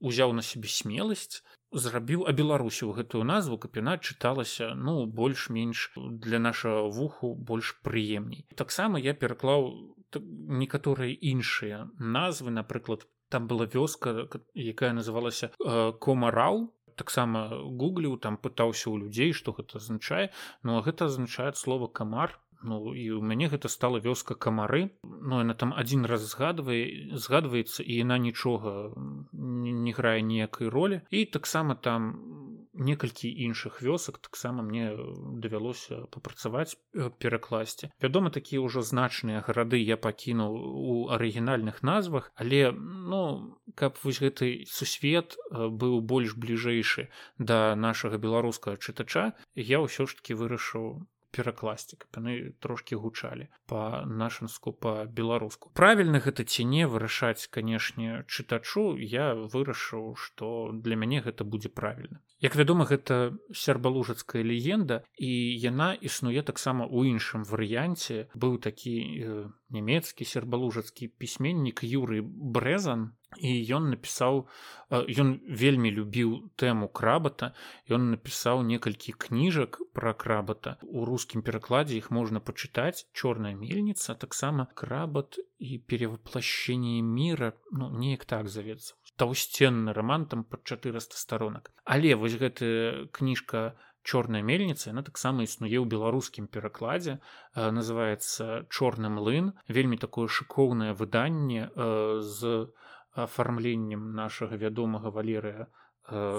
[0.00, 1.42] узяў на сябе смеласць
[1.72, 8.46] зрабіў а беларусю гэтую назву каб яна чыталася ну больш-менш для нашага вуху больш прыемней.
[8.54, 9.72] Таксама я пераклаў
[10.14, 18.88] некаторыя іншыя назвы напрыклад там была вёска якая называлася э, комарал таксама гугліў там пытаўся
[18.90, 20.32] ў людзей што гэта азначае.
[20.62, 25.38] Ну а гэта азначае слова камар Ну і у мяне гэта стала вёска камары Ну
[25.40, 28.96] яна там адзін раз згадвае згадваецца і яна нічога
[29.32, 31.00] не, не грае ніякай ролі.
[31.10, 32.35] І таксама там
[32.76, 34.92] некалькі іншых вёсак таксама мне
[35.40, 36.76] давялося папрацаваць
[37.18, 37.90] перакласці.
[38.02, 44.64] Вядома такія ўжо значныя гарады я пакінуў у арыгінальных назвах але ну каб вось гэты
[44.68, 47.08] сусвет быў больш бліжэйшы
[47.38, 51.06] да нашага беларускага чытача я ўсё ж таки вырашыў
[51.36, 58.96] перакласці каб яны трошки гучалі по нашанску по-беларуску правільна гэта ці не вырашаць канешне чытачу
[58.96, 62.20] я вырашыў что для мяне гэта будзе правільна.
[62.40, 68.28] Як вядома гэта сербалужацкая легенда і яна існуе таксама ў іншым варыянце.
[68.36, 74.46] Быў такі э, нямецкі сербалужацкі пісьменнік юры брэзан і ён напісаў
[74.90, 77.50] ён вельмі любіў тэму крабата
[77.90, 84.68] ён напісаў некалькі кніжак пра крабата у рускім перакладзе іх можна пачытаць чорная мельніца таксама
[84.74, 92.14] крабат і переваплашчэнне мира ну неяк так завецца таўсценны роман там под 400 сторонак але
[92.14, 93.74] вось гэтая кніжка
[94.06, 97.18] чорная мельніца яна таксама існуе ў беларускім перакладзе
[97.54, 102.70] называется чорны млын вельмі такое шыкоўнае выданне з
[103.16, 105.85] афармленнем нашага вядомага валерыя э,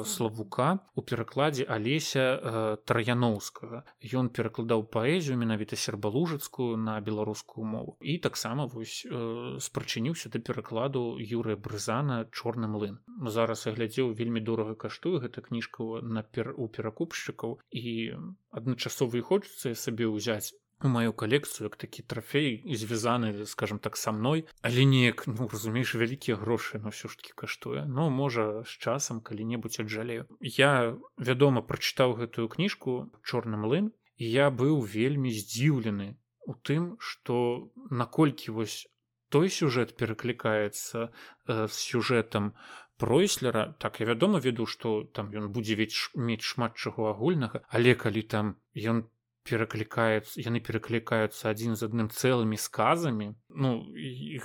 [0.05, 3.83] славука у перакладзе алеся э, траяноўскага
[4.21, 7.97] ён перакладаў паэзію менавіта сербалужацкую на беларускую мову.
[7.99, 14.39] І таксама вось э, спрачыніўся да перакладу юрыя брызана чорны млын зараз я глядзеў вельмі
[14.39, 17.59] дорага каштуе гэта кніжка на пер у перакупшчыкаў.
[17.71, 18.15] І
[18.51, 20.53] адначасова і хочацца сабе ўзяць
[20.83, 24.45] маю калекцыю як такі трафей звязаны скажем так са мной.
[24.61, 29.21] Але неяк ну разумееш вялікія грошы но ўсё ж таки каштуе ну можа з часам
[29.21, 36.53] калі-небудзь аджалею я вядома прачытаў гэтую кніжку чорным млын і я быў вельмі здзіўлены у
[36.53, 38.85] тым что наколькі вось
[39.29, 42.53] той сюжэт пераклікаецца э, з сюжэтам
[42.97, 47.93] пройслера так я вядома веду что там ён будзе ведь мець шмат чаго агульнага але
[47.95, 49.05] калі там ён
[49.49, 53.71] пераклікаюцца яны пераклікаюцца адзін з адным цэлымі сказамі ну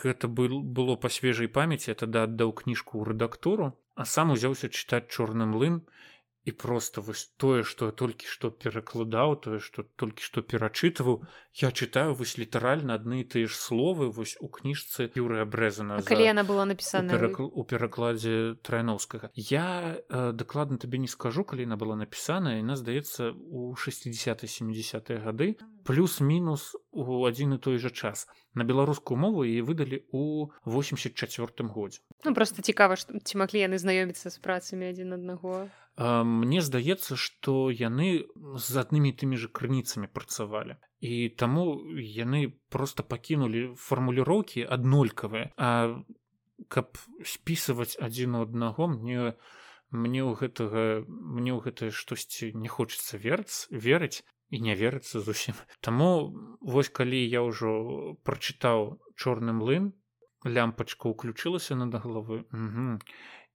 [0.03, 5.09] гэта был было па свежай памяці тады аддаў кніжку ў рэдактуру а сам узяўся чытаць
[5.13, 5.93] чорным млын і
[6.51, 11.22] просто вось тое что толькі што перакладаў тое что толькі што перачытываў
[11.55, 16.26] я чытаю вось літаральна адны і тыя ж словы вось у кніжцы юрыя брэзана калі
[16.26, 21.95] яна была напісана у перакладзе трайноўскага я э, дакладна табе не скажу калі яна была
[21.95, 28.28] напісана яна здаецца у 60 70 гады плюс-мінус у адзін і той жа час.
[28.55, 32.01] На беларускую мову і выдалі у 84 годзе.
[32.24, 35.68] Ну просто цікава што ці маглі яны знаёміцца з працамі адзін аднаго
[35.99, 38.24] Мне здаецца, што яны
[38.57, 40.80] з аднымі тымі ж крыніцамі працавалі.
[41.05, 45.53] І таму яны проста пакінулі фармуліроўкі аднолькавыя.
[45.59, 46.01] А
[46.68, 49.34] каб спісваць адзін у аднаго мне
[49.93, 55.57] мне ў гэтага мне ў гэтае штосьці не хочацца верць верыць і не верыцца зусім.
[55.80, 59.93] Таму вось калі я ўжо прачытаў чорны млын,
[60.45, 62.45] лямпачка ўключылася над галавы.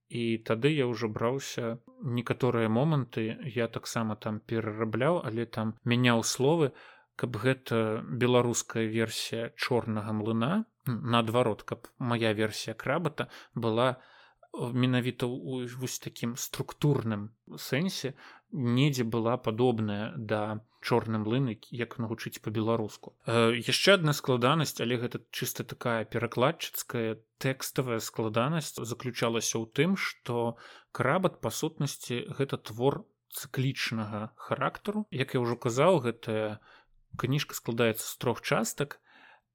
[0.08, 6.72] І тады я ўжо браўся некаторыя моманты я таксама там перарабляў але там мяняў словы.
[7.18, 13.96] Каб гэта беларуская версія чорнага млына наадварот каб моя версія крабата была
[14.54, 18.14] менавіта вось такім структурным сэнсе
[18.52, 25.64] недзе была падобная да чорным млыны як навучыць по-беларуску яшчэ адна складанасць але гэта чыста
[25.64, 30.56] такая перакладчыцкая тэкставая складанасць заключалася ў тым што
[30.92, 35.06] крабат па сутнасці гэта твор цыклічнага характару.
[35.10, 36.58] Як я ўжо казаў гэтая
[37.16, 39.00] кніжка складаецца з трох частак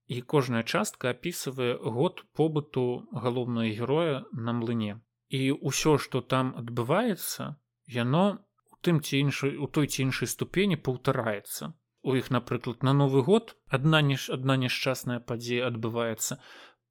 [0.08, 5.02] і кожная частка апісывае год побыту галоўнага героя на млыне.
[5.34, 7.58] І ўсё што там адбываецца
[7.90, 8.46] яно
[8.86, 11.74] тым ці іншай у той ці іншай ступені паўтараецца.
[12.04, 16.40] У іх напрыклад на новы год адна ніж адна няшчасная падзея адбываецца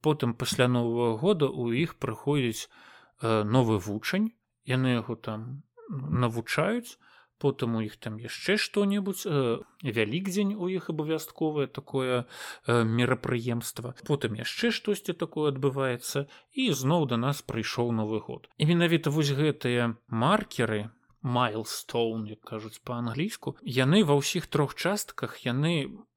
[0.03, 4.33] потым пасля нового года у іх прыходзіць э, новы вучань
[4.67, 6.99] яны яго там навучаюць
[7.43, 14.39] потым у іх там яшчэ што-небудзь э, вялікдзень у іх абавязковае такое э, мерапрыемства потым
[14.39, 18.51] яшчэ штосьці такое адбываецца і зноў да нас прыйшоў новы год.
[18.59, 20.91] І менавіта вось гэтыя маркеры
[21.23, 25.75] майлстоун як кажуць па-англійску яны ва ўсіх трох частках яны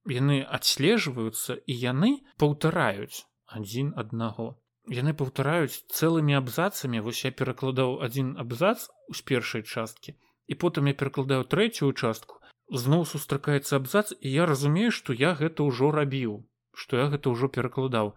[0.09, 2.11] яны адслежваюцца і яны
[2.41, 4.57] паўтараюць адзін аднаго.
[4.85, 10.97] Яны паўтараюць цэлымі абзацамі вось я перакладаў адзін абзац з першай часткі і потым я
[10.97, 16.37] перакладаю трэцюю частку зноў сустракаецца абзац і я разумею што я гэта ўжо рабіў
[16.75, 18.13] што я гэта ўжо перакладаў.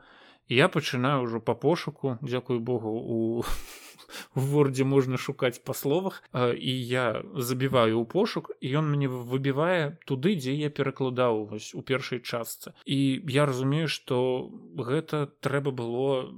[0.48, 3.18] Я пачынаю ўжо па пошуку дзякую богу у
[4.34, 9.98] в вордзе можна шукаць па словах і я забіваю ў пошук і ён мне выбівае
[10.08, 12.98] туды дзе я перакладаў вось у першай частцы і
[13.28, 16.30] я разумею што гэта трэба было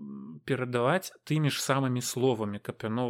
[0.45, 3.07] перадаваць тымі ж самымі словамі каб яно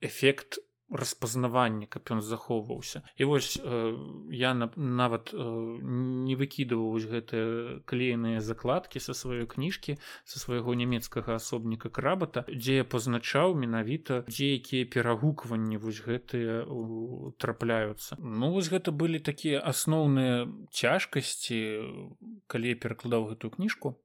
[0.00, 3.02] эфект распазнавання каб ён захоўваўся.
[3.16, 3.96] І вось э,
[4.30, 11.40] я на, нават э, не выкідываў гэтыя клееныя закладкі са сваёй кніжкі са свайго нямецкага
[11.40, 16.68] асобніка крабата дзе я пазначаў менавіта дзе якія перагукванні вось гэтыя
[17.40, 18.20] трапляюцца.
[18.20, 21.60] Ну вось гэта былі такія асноўныя цяжкасці
[22.46, 23.96] калі я перакладаў гэтую кніжку.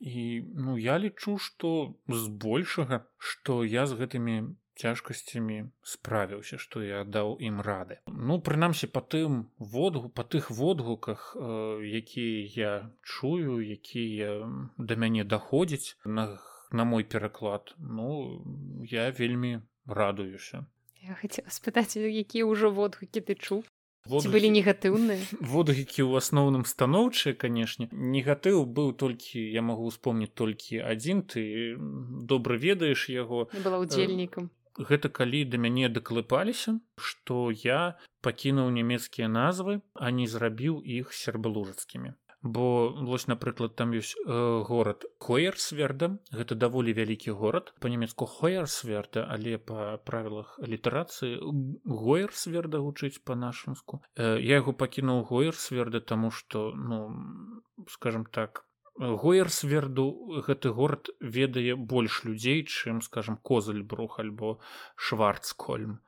[0.00, 4.36] І ну я лічу што збольшага што я з гэтымі
[4.80, 8.00] цяжкасцямі справіўся што я даў ім рады.
[8.08, 12.72] Ну прынамсі па тым водгу па тых водгуках э, якія я
[13.04, 14.30] чую якія
[14.78, 16.28] да мяне даходзяць на
[16.72, 18.08] на мой пераклад ну
[18.86, 20.64] я вельмі радуюся.
[21.02, 23.64] Я хацела спытаць якія ўжо водгукі ты чуў?
[24.08, 24.32] Водгукі...
[24.32, 25.20] былі негатыўныя?
[25.52, 27.88] Водгукі ў асноўным станоўчыя канешне.
[27.92, 33.48] Негатыў быў толькі я магу успомніць толькі адзін ты добра ведаеш яго.
[33.52, 34.48] Была удзельнікам
[34.78, 36.78] гэта калі да мяне даклыпаліся
[37.10, 37.80] што я
[38.26, 42.14] пакінуў нямецкія назвы а не зрабіў іх сербалужацкімі.
[42.42, 47.74] Бо вось напрыклад там ёсць э, горад хоерсверда гэта даволі вялікі горад.
[47.84, 51.36] По-нямецку хоерсверда але па правілах літарацыі
[51.84, 54.00] гоерсверда гучыць па-нашамску.
[54.16, 57.12] Э, я яго пакінуў гоерсверда таму што ну
[57.88, 58.64] скажем так
[59.00, 60.06] гоерсверду
[60.46, 64.58] гэты горад ведае больш людзей чым скажем козальбрух альбо
[64.96, 66.00] шварцкольм.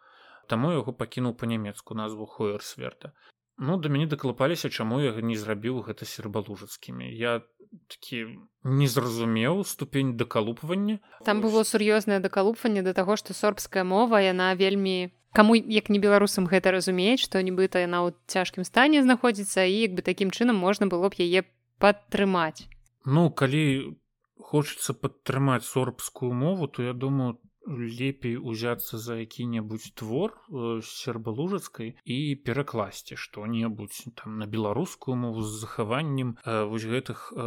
[0.49, 3.17] Таму яго пакінуў па-нямецку назву хоерсверда
[3.59, 7.41] ну да мяне даклапаліся чаму я не зрабіў гэта сербалужацкімі я
[7.89, 8.27] такі
[8.65, 10.99] не зразумеў ступень дакалупвання.
[11.25, 16.45] Там было сур'ёзнае дакалупванне да таго што сорбская мова яна вельмі Каму як не беларусам
[16.45, 20.93] гэта разумець што нібыта яна ў цяжкім стане знаходзіцца і як бы такім чынам можна
[20.93, 21.49] было б яе
[21.81, 22.69] падтрымаць
[23.05, 23.63] Ну калі
[24.51, 32.17] хочацца падтрымаць сорбскую мову, то я думаю, лепей узяцца за які-небудзь твор э, сербалужацкай і
[32.45, 37.41] перакласці што-небудзь там на беларускую мову з захаваннем э, вось гэтых э,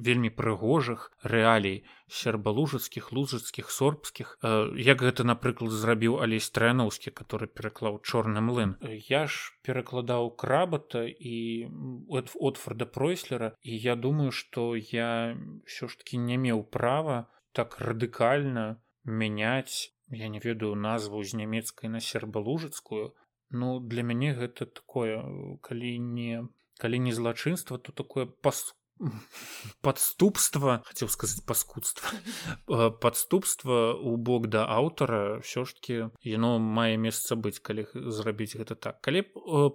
[0.00, 8.00] вельмі прыгожых рэалій сербалужацкіх лужацкіх сорбскіх э, як гэта напрыклад зрабіў алесь трэнаўскі который пераклаў
[8.02, 8.76] чорны млын
[9.08, 11.68] я ж перакладаў крабата і
[12.08, 15.36] отфорда пройслера і я думаю што я
[15.68, 21.90] ўсё ж таки не меў права так радыкальна мяняць я не ведаю назву з нямецкай
[21.90, 23.14] на сербалужыцкую.
[23.50, 25.20] Ну для мяне гэта такое
[25.60, 26.48] калі не
[26.78, 28.76] калі не злачынства то такое пас
[29.80, 32.10] подступства хотел сказать паскудства
[33.00, 38.74] подступства у бок да аўтара все ж таки яно мае месца быць калі зрабіць гэта
[38.74, 39.00] так.
[39.00, 39.22] Калі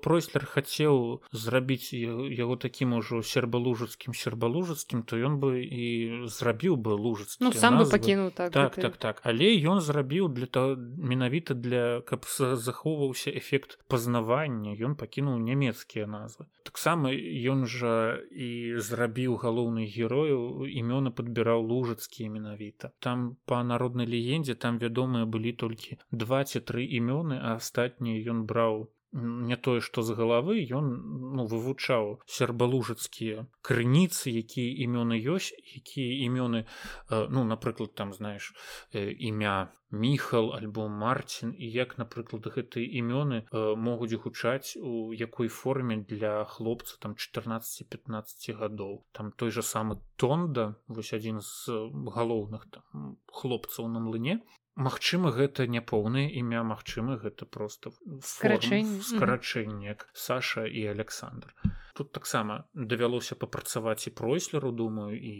[0.04, 7.40] пройслер хацеў зрабіць яго таким ужо сербалужацкім сербалужацкім то ён бы і зрабіў бы лужыць
[7.40, 9.22] ну, сам бы пакінуў так так так так.
[9.24, 16.52] Але ён зрабіў для того менавіта для каб захоўваўся эфект пазнавання ён пакінуў нямецкія назвы.
[16.64, 24.07] Таксама ён жа і зрабіў рабіў галоўных герояў імёны падбіраў лужацкія менавіта там па народнай
[24.14, 28.80] легендзе там вядомыя былі толькі два ці тры імёны а астатнія ён браў
[29.14, 30.90] не тое што з галавы ён
[31.38, 38.53] ну, вывучаў сербалужацкія крыніцы якія імёны ёсць якія імёны э, ну напрыклад там знаеш
[38.91, 45.48] э, імя міхал альбо марцін і як напрыклад гэтыя імёны э, могуць гучаць у якой
[45.48, 49.06] форме для хлопца там 14-15 гадоў.
[49.11, 51.77] Там той жа самы тонда вось адзін з
[52.18, 54.41] галоўных там хлопцаў на млыне
[54.76, 57.91] Магчыма гэта не поўнае імя магчыма гэта просто
[58.26, 61.54] скарачэнне як Саша і Александр.
[61.94, 65.34] Тут таксама давялося папрацаваць і пройслеру думаю і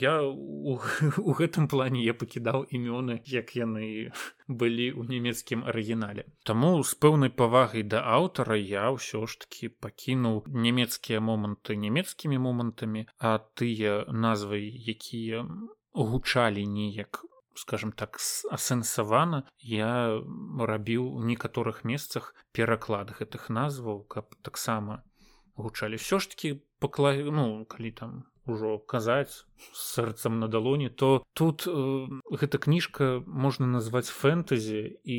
[0.00, 0.80] я у,
[1.28, 4.08] у гэтым плане я пакідаў імёны як яны
[4.48, 6.24] былі ў нямецкім арыгінале.
[6.48, 13.04] Таму з пэўнай павагай да аўтара я ўсё ж таки пакінуў нямецкія моманты нямецкімі момантамі
[13.20, 15.44] а тыя назвы якія
[15.92, 17.20] гучалі неяк
[17.54, 18.18] скажем так
[18.50, 20.20] асэнсавана я
[20.58, 25.02] рабіў у некаторых месцах пераклад гэтых назваў каб таксама
[25.56, 25.96] гучалі.
[25.96, 32.08] Все ж таки пакла ну калі там ужо казаць сэрцам на далоні то тут э,
[32.30, 34.98] гэта кніжка можна назваць фэнтэзі.
[35.04, 35.18] І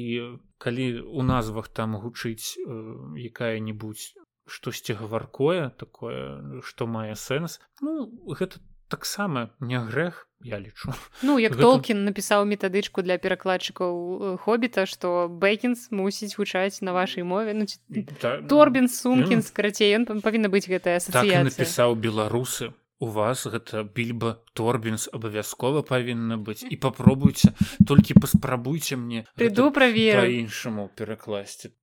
[0.57, 2.67] калі у назвах там гучыць э,
[3.15, 4.13] якая-нибудь
[4.47, 8.59] штосьці гаваркое такое што мае сэнс ну гэта
[8.93, 10.93] таксама не грэх я лічу.
[11.23, 11.61] Ну як Гэта...
[11.61, 17.57] толкін напісаў метадычку для перакладчыкаў э, хобіта што бэкінс мусіць гучаць на вашай мове.
[17.57, 17.79] Ну, ці...
[18.21, 19.45] да, торбін сумкін ну...
[19.47, 22.75] скарацей ён павінна быць гэтая так напісаў беларусы.
[22.99, 26.63] У вас гэта більба торбінс абавязкова павінна быць.
[26.63, 27.51] І попробуйце
[27.87, 30.27] толькі паспрабуйце мне прыду праверу.
[30.29, 31.73] іншаму перакласці.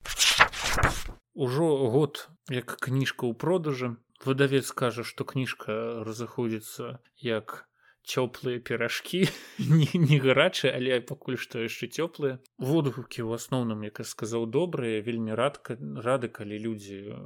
[1.35, 7.71] Ужо год як кніжка ў продажы выдавец кажа што кніжка разыходзіцца як
[8.05, 9.29] цёплыя перажкі
[9.59, 15.05] не, не гарачыя але пакуль што яшчэ цёплыя водгукі ў асноўным як я сказаў добрыя.
[15.05, 17.17] Вельмі радка рады калі людзі э,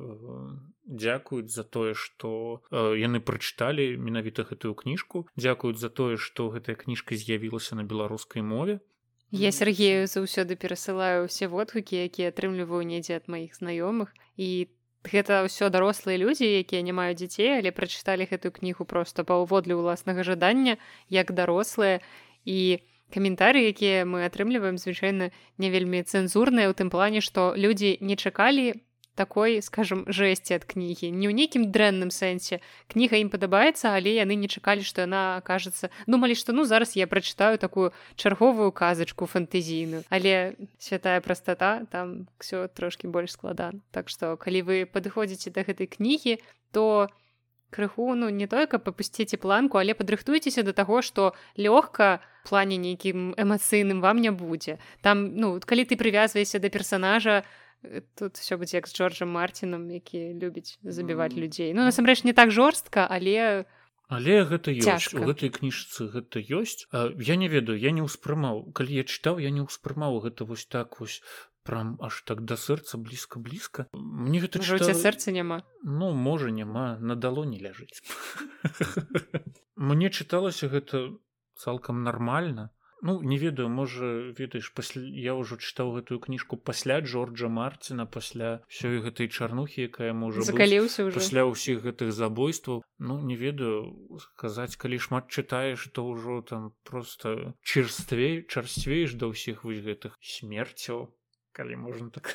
[0.84, 5.26] дзякуюць за тое што э, яны прачыталі менавіта гэтую кніжку.
[5.38, 8.80] Дзякуюць за тое што гэтая кніжка з'явілася на беларускай мове.
[9.34, 14.14] Я Сергею заўсёды перасылаю ўсе водгукі якія атрымліваю недзе ад маіх знаёмых.
[14.38, 14.70] І
[15.04, 20.24] гэта ўсё дарослыя людзі якія не маюць дзяцей але прачыталі гэтую кнігу просто паўводле ўласнага
[20.24, 20.80] жадання
[21.12, 22.00] як дарослыя.
[22.44, 22.80] І
[23.12, 28.80] каментары якія мы атрымліваем звычайна не вельмі цэнзурныя ў тым плане што людзі не чакалі
[29.14, 32.58] такой скажем жесці ад кнігі не ў нейкім дрэнным сэнсе
[32.90, 37.06] кніга ім падабаецца але яны не чакалі што яна кажацца думалі што ну зараз я
[37.06, 44.36] прачытаю такую чарговую казачку фэнтэзійную але святая прастата там все трошки больш складан так што
[44.36, 46.42] калі вы падыходзіце да гэтай кнігі
[46.74, 47.08] то
[47.70, 54.02] крыху ну не только попусціце планку але падрыхтуйцеся до таго что лёгка плане нейкім эмацыйным
[54.02, 57.63] вам не будзе там ну калі ты прывязваешся да персонажа то
[58.14, 62.50] тут все будзе як з джорджам мартинам які любіць забіваць людзей ну насамрэч не так
[62.50, 63.64] жорстка але
[64.08, 66.84] але гэта ёсць у гэтай кніжцы гэта ёсць.
[66.92, 68.70] А, я не ведаю я не ўспрымаў.
[68.76, 71.24] Калі я чытаў я не ўспрымаў гэта вось так вось
[71.64, 74.92] прям аж так да сэрца блізка блізка мне гэта чыта...
[74.92, 75.64] сэрца няма?
[75.82, 77.00] Ну можа няма.
[77.00, 78.04] На далоні ляжыць.
[79.74, 81.10] Мне чыталася гэта
[81.58, 82.70] цалкам нармальна
[83.04, 84.06] ну не ведаю можа
[84.38, 90.16] ведаеш пасля я ўжо чытаў гэтую кніжку пасля джорджа марціна пасля ўсёй гэтай чарнухі якая
[90.16, 92.80] можа закаліўся пасля ўсіх гэтых забойстваў.
[92.96, 93.92] Ну не ведаю
[94.24, 101.12] сказаць калі шмат чытаеш то ўжо там просто чырствей чарсцвееш да ўсіх вось гэтых смерцяў
[101.52, 102.32] калі можна так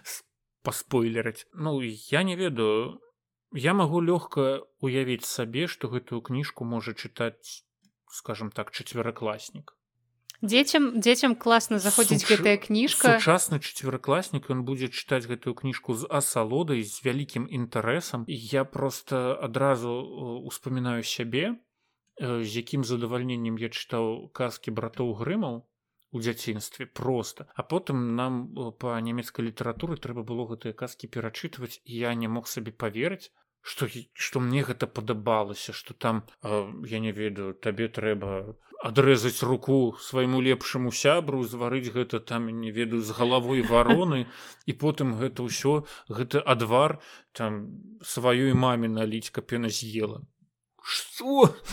[0.66, 3.04] паспойлераць ну я не ведаю
[3.52, 7.68] я магу лёгка уявіць сабе што гэтую кніжку можа чытаць
[8.08, 9.76] скажем так чацверакласнік
[10.42, 12.30] дзецям дзецям класна заходзіць Суч...
[12.32, 18.36] гэтая кніжка сучасны чацверакласнік ён будзе чытаць гэтую кніжку з асалодай з вялікім інтарэсам і
[18.36, 19.92] я просто адразу
[20.44, 21.56] успамінаю сябе
[22.20, 25.64] з якім задавальненнем я чытаў казкі братоў грымаў
[26.12, 27.46] у дзяцінстве просто.
[27.54, 32.72] А потым нам па нямецкай літаратуры трэба было гэтыя казкі перачытваць я не мог сабе
[32.72, 33.28] поверыць
[33.66, 38.54] что что мне гэта падабалася что там э, я не ведаю табе трэба
[38.88, 44.20] адрэзаць руку свайму лепшаму сябру зварыць гэта там не ведаю з галавой вароны
[44.66, 45.74] і потым гэта ўсё
[46.20, 46.98] гэта адвар
[47.32, 47.60] там
[48.14, 50.22] сваёй маме наліць каб яна з'ела
[50.86, 51.56] что?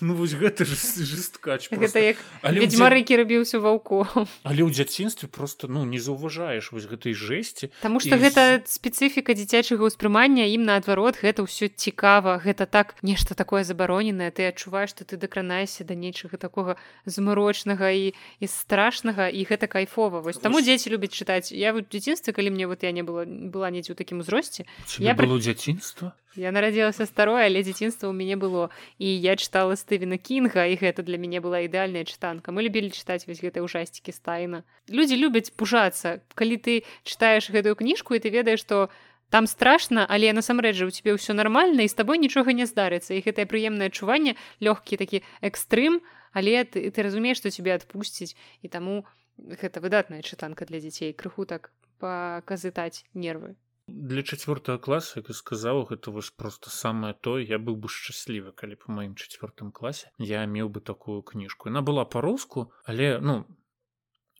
[0.00, 4.02] Ну вось гэта ж жесткач ведьмарыкі рабіўся ваўку
[4.42, 8.18] але ў дзяцінстве просто ну не заўважаеш вось гэтай жесці Таму что і...
[8.18, 14.50] гэта спецыфіка дзіцячага ўспрымання ім наадварот гэта ўсё цікава гэта так нешта такое забароненае ты
[14.50, 16.74] адчуваеш что ты дакранаешся да нечага такога
[17.06, 18.10] змарочнага і
[18.42, 22.66] і страшнага і гэта кайфова вось таму дзеці любяць чытаць я вот дзяцінстве калі мне
[22.66, 24.66] вот я не была была недзе ў такім узросце
[24.98, 28.51] я было дзяцінства Я нарадзілася старое, але дзяцінства ў мяне было
[28.98, 32.52] і я чытала Стывена Кінга і гэта для мяне была ідэальная чытанка.
[32.52, 34.64] Мы любілі чытаць вось гэтай ужасцікі стайна.
[34.88, 36.20] Людзі любяць пужацца.
[36.34, 36.72] Калі ты
[37.04, 38.92] чытаеш гэтую кніжку і ты ведаеш, што
[39.32, 43.16] там страшна, але насамрэч у цябе ўсё нармальна і з табой нічога не здарыцца.
[43.16, 46.04] І гэтае прыемнае адчуванне лёгкі такі экстрым,
[46.36, 49.08] але ты, ты разумееш, што цябе адпусціць і таму
[49.38, 51.72] гэта выдатная чытанка для дзяцей крыху так
[52.02, 53.56] паказытаць нервы
[53.86, 58.78] для чацвёртага класа як сказаў гэта вось просто самае то я быў бы шчаслівы калі
[58.78, 63.42] па маім чацвёртым класе я меў бы такую кніжку яна была па-руску але ну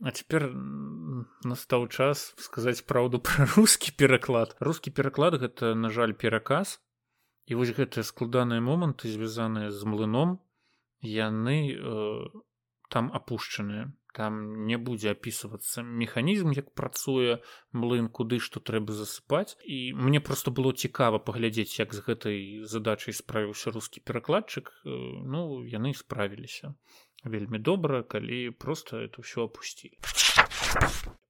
[0.03, 0.49] а цяпер
[1.47, 6.79] настаў час сказаць праўду пра рускі пераклад рускі пераклад гэта на жаль пераказ
[7.47, 10.39] і вось гэтыя складаныя моманты звязаныя з млыном
[11.03, 12.31] яны э,
[12.95, 17.41] там апушчаныя там не будзе опісвацца механізм як працуе
[17.73, 19.57] млын куды што трэба засыпаць.
[19.65, 24.73] І мне просто было цікава паглядзець як з гэтай задачай справіўся рускі перакладчык.
[24.85, 24.89] Э,
[25.25, 26.75] ну яны справіліся
[27.25, 29.97] вельмі добра калі просто это ўсё опусцілі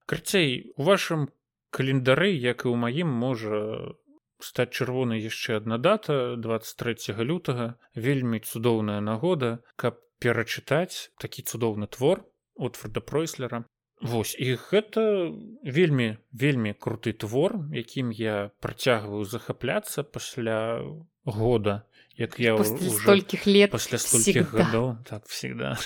[0.07, 1.29] карцей у вашым
[1.73, 3.97] календары як і ў маім можа
[4.43, 7.79] стаць чырвонай яшчэ адна дата 23 лютага.
[7.95, 12.27] Вельмі цудоўная нагода каб перачытаць такі цудоўны твор
[12.57, 13.65] Отфорда Пройслера.
[14.03, 15.31] Вось і гэта
[15.63, 20.83] вельмі вельмі круты твор якім я працягваю захапляцца пасля
[21.23, 21.87] года
[22.19, 24.99] як я столькіх лет пасля столькіх гадоў.
[25.07, 25.79] Так всегда.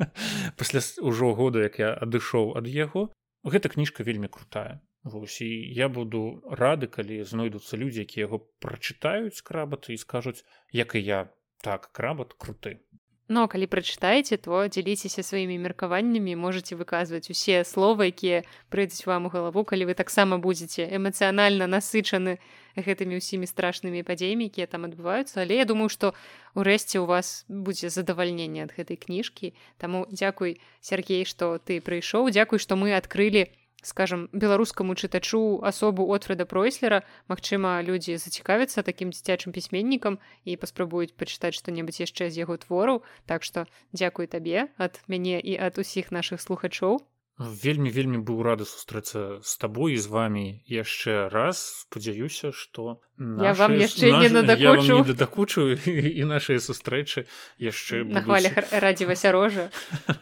[0.56, 3.12] Пасля ўжо года як я адышоў ад яго.
[3.44, 4.80] Гэта кніжка вельмі крутая.
[5.04, 10.42] Вось і я буду рады калі знойдуцца людзі якія яго прачытаюць крабаты і скажуць
[10.72, 11.20] як і я
[11.62, 12.80] так крабат круты
[13.28, 18.40] Но калі прачытаеце, то дзяліцеся сваімі меркаваннямі, можете выказваць усе словы, якія
[18.72, 22.40] прыйдуць вам у галаву, калі вы таксама будзеце эмацыянальна насычаны
[22.72, 25.44] гэтымі ўсімі страшнымі падзеямі, якія там адбываюцца.
[25.44, 26.16] Але я думаю, што
[26.56, 29.52] ўрэшце у вас будзе задавальненне ад гэтай кніжкі.
[29.76, 33.52] Таму дзякуй Сергей, што ты прыйшоў, дзякуй, што мы адкрылі
[33.82, 37.04] скажем беларускаму чытачу асобу отфреда пройслера.
[37.28, 43.02] Мачыма людзі зацікавяцца такім дзіцячым пісьменнікам і паспрабуюць пачытаць што-небудзь яшчэ з яго твораў.
[43.26, 47.02] Так што дзякуй табе ад мяне і ад усіх нашых слухачоў
[47.38, 53.54] вельмі вельмі быў рады сустрэцца з табой і з вами яшчэ раз спадзяюся что я
[53.54, 55.14] вам яшчэ не надакучу.
[55.14, 55.62] дакучу
[56.18, 59.70] і нашыя сустрэчы яшчэ на хвалях радзівася рожа.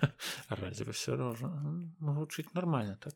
[0.48, 1.48] Радзівася рожа.
[2.00, 3.14] Гучыць нормально так.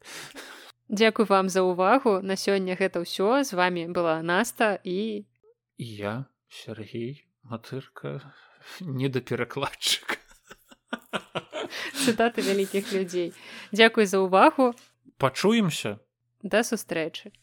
[0.89, 3.45] Дзякуй вам за ўвагу на сёння гэта ўсё.
[3.45, 5.29] З вами была наста і
[5.77, 8.33] я Сергей матырка
[8.81, 10.20] не да перакладчыка
[12.01, 13.33] цытаты вялікіх людзей.
[13.73, 14.73] Дзякуй за ўвагу.
[15.21, 16.01] Пачуемся.
[16.43, 17.31] Да сустрэчы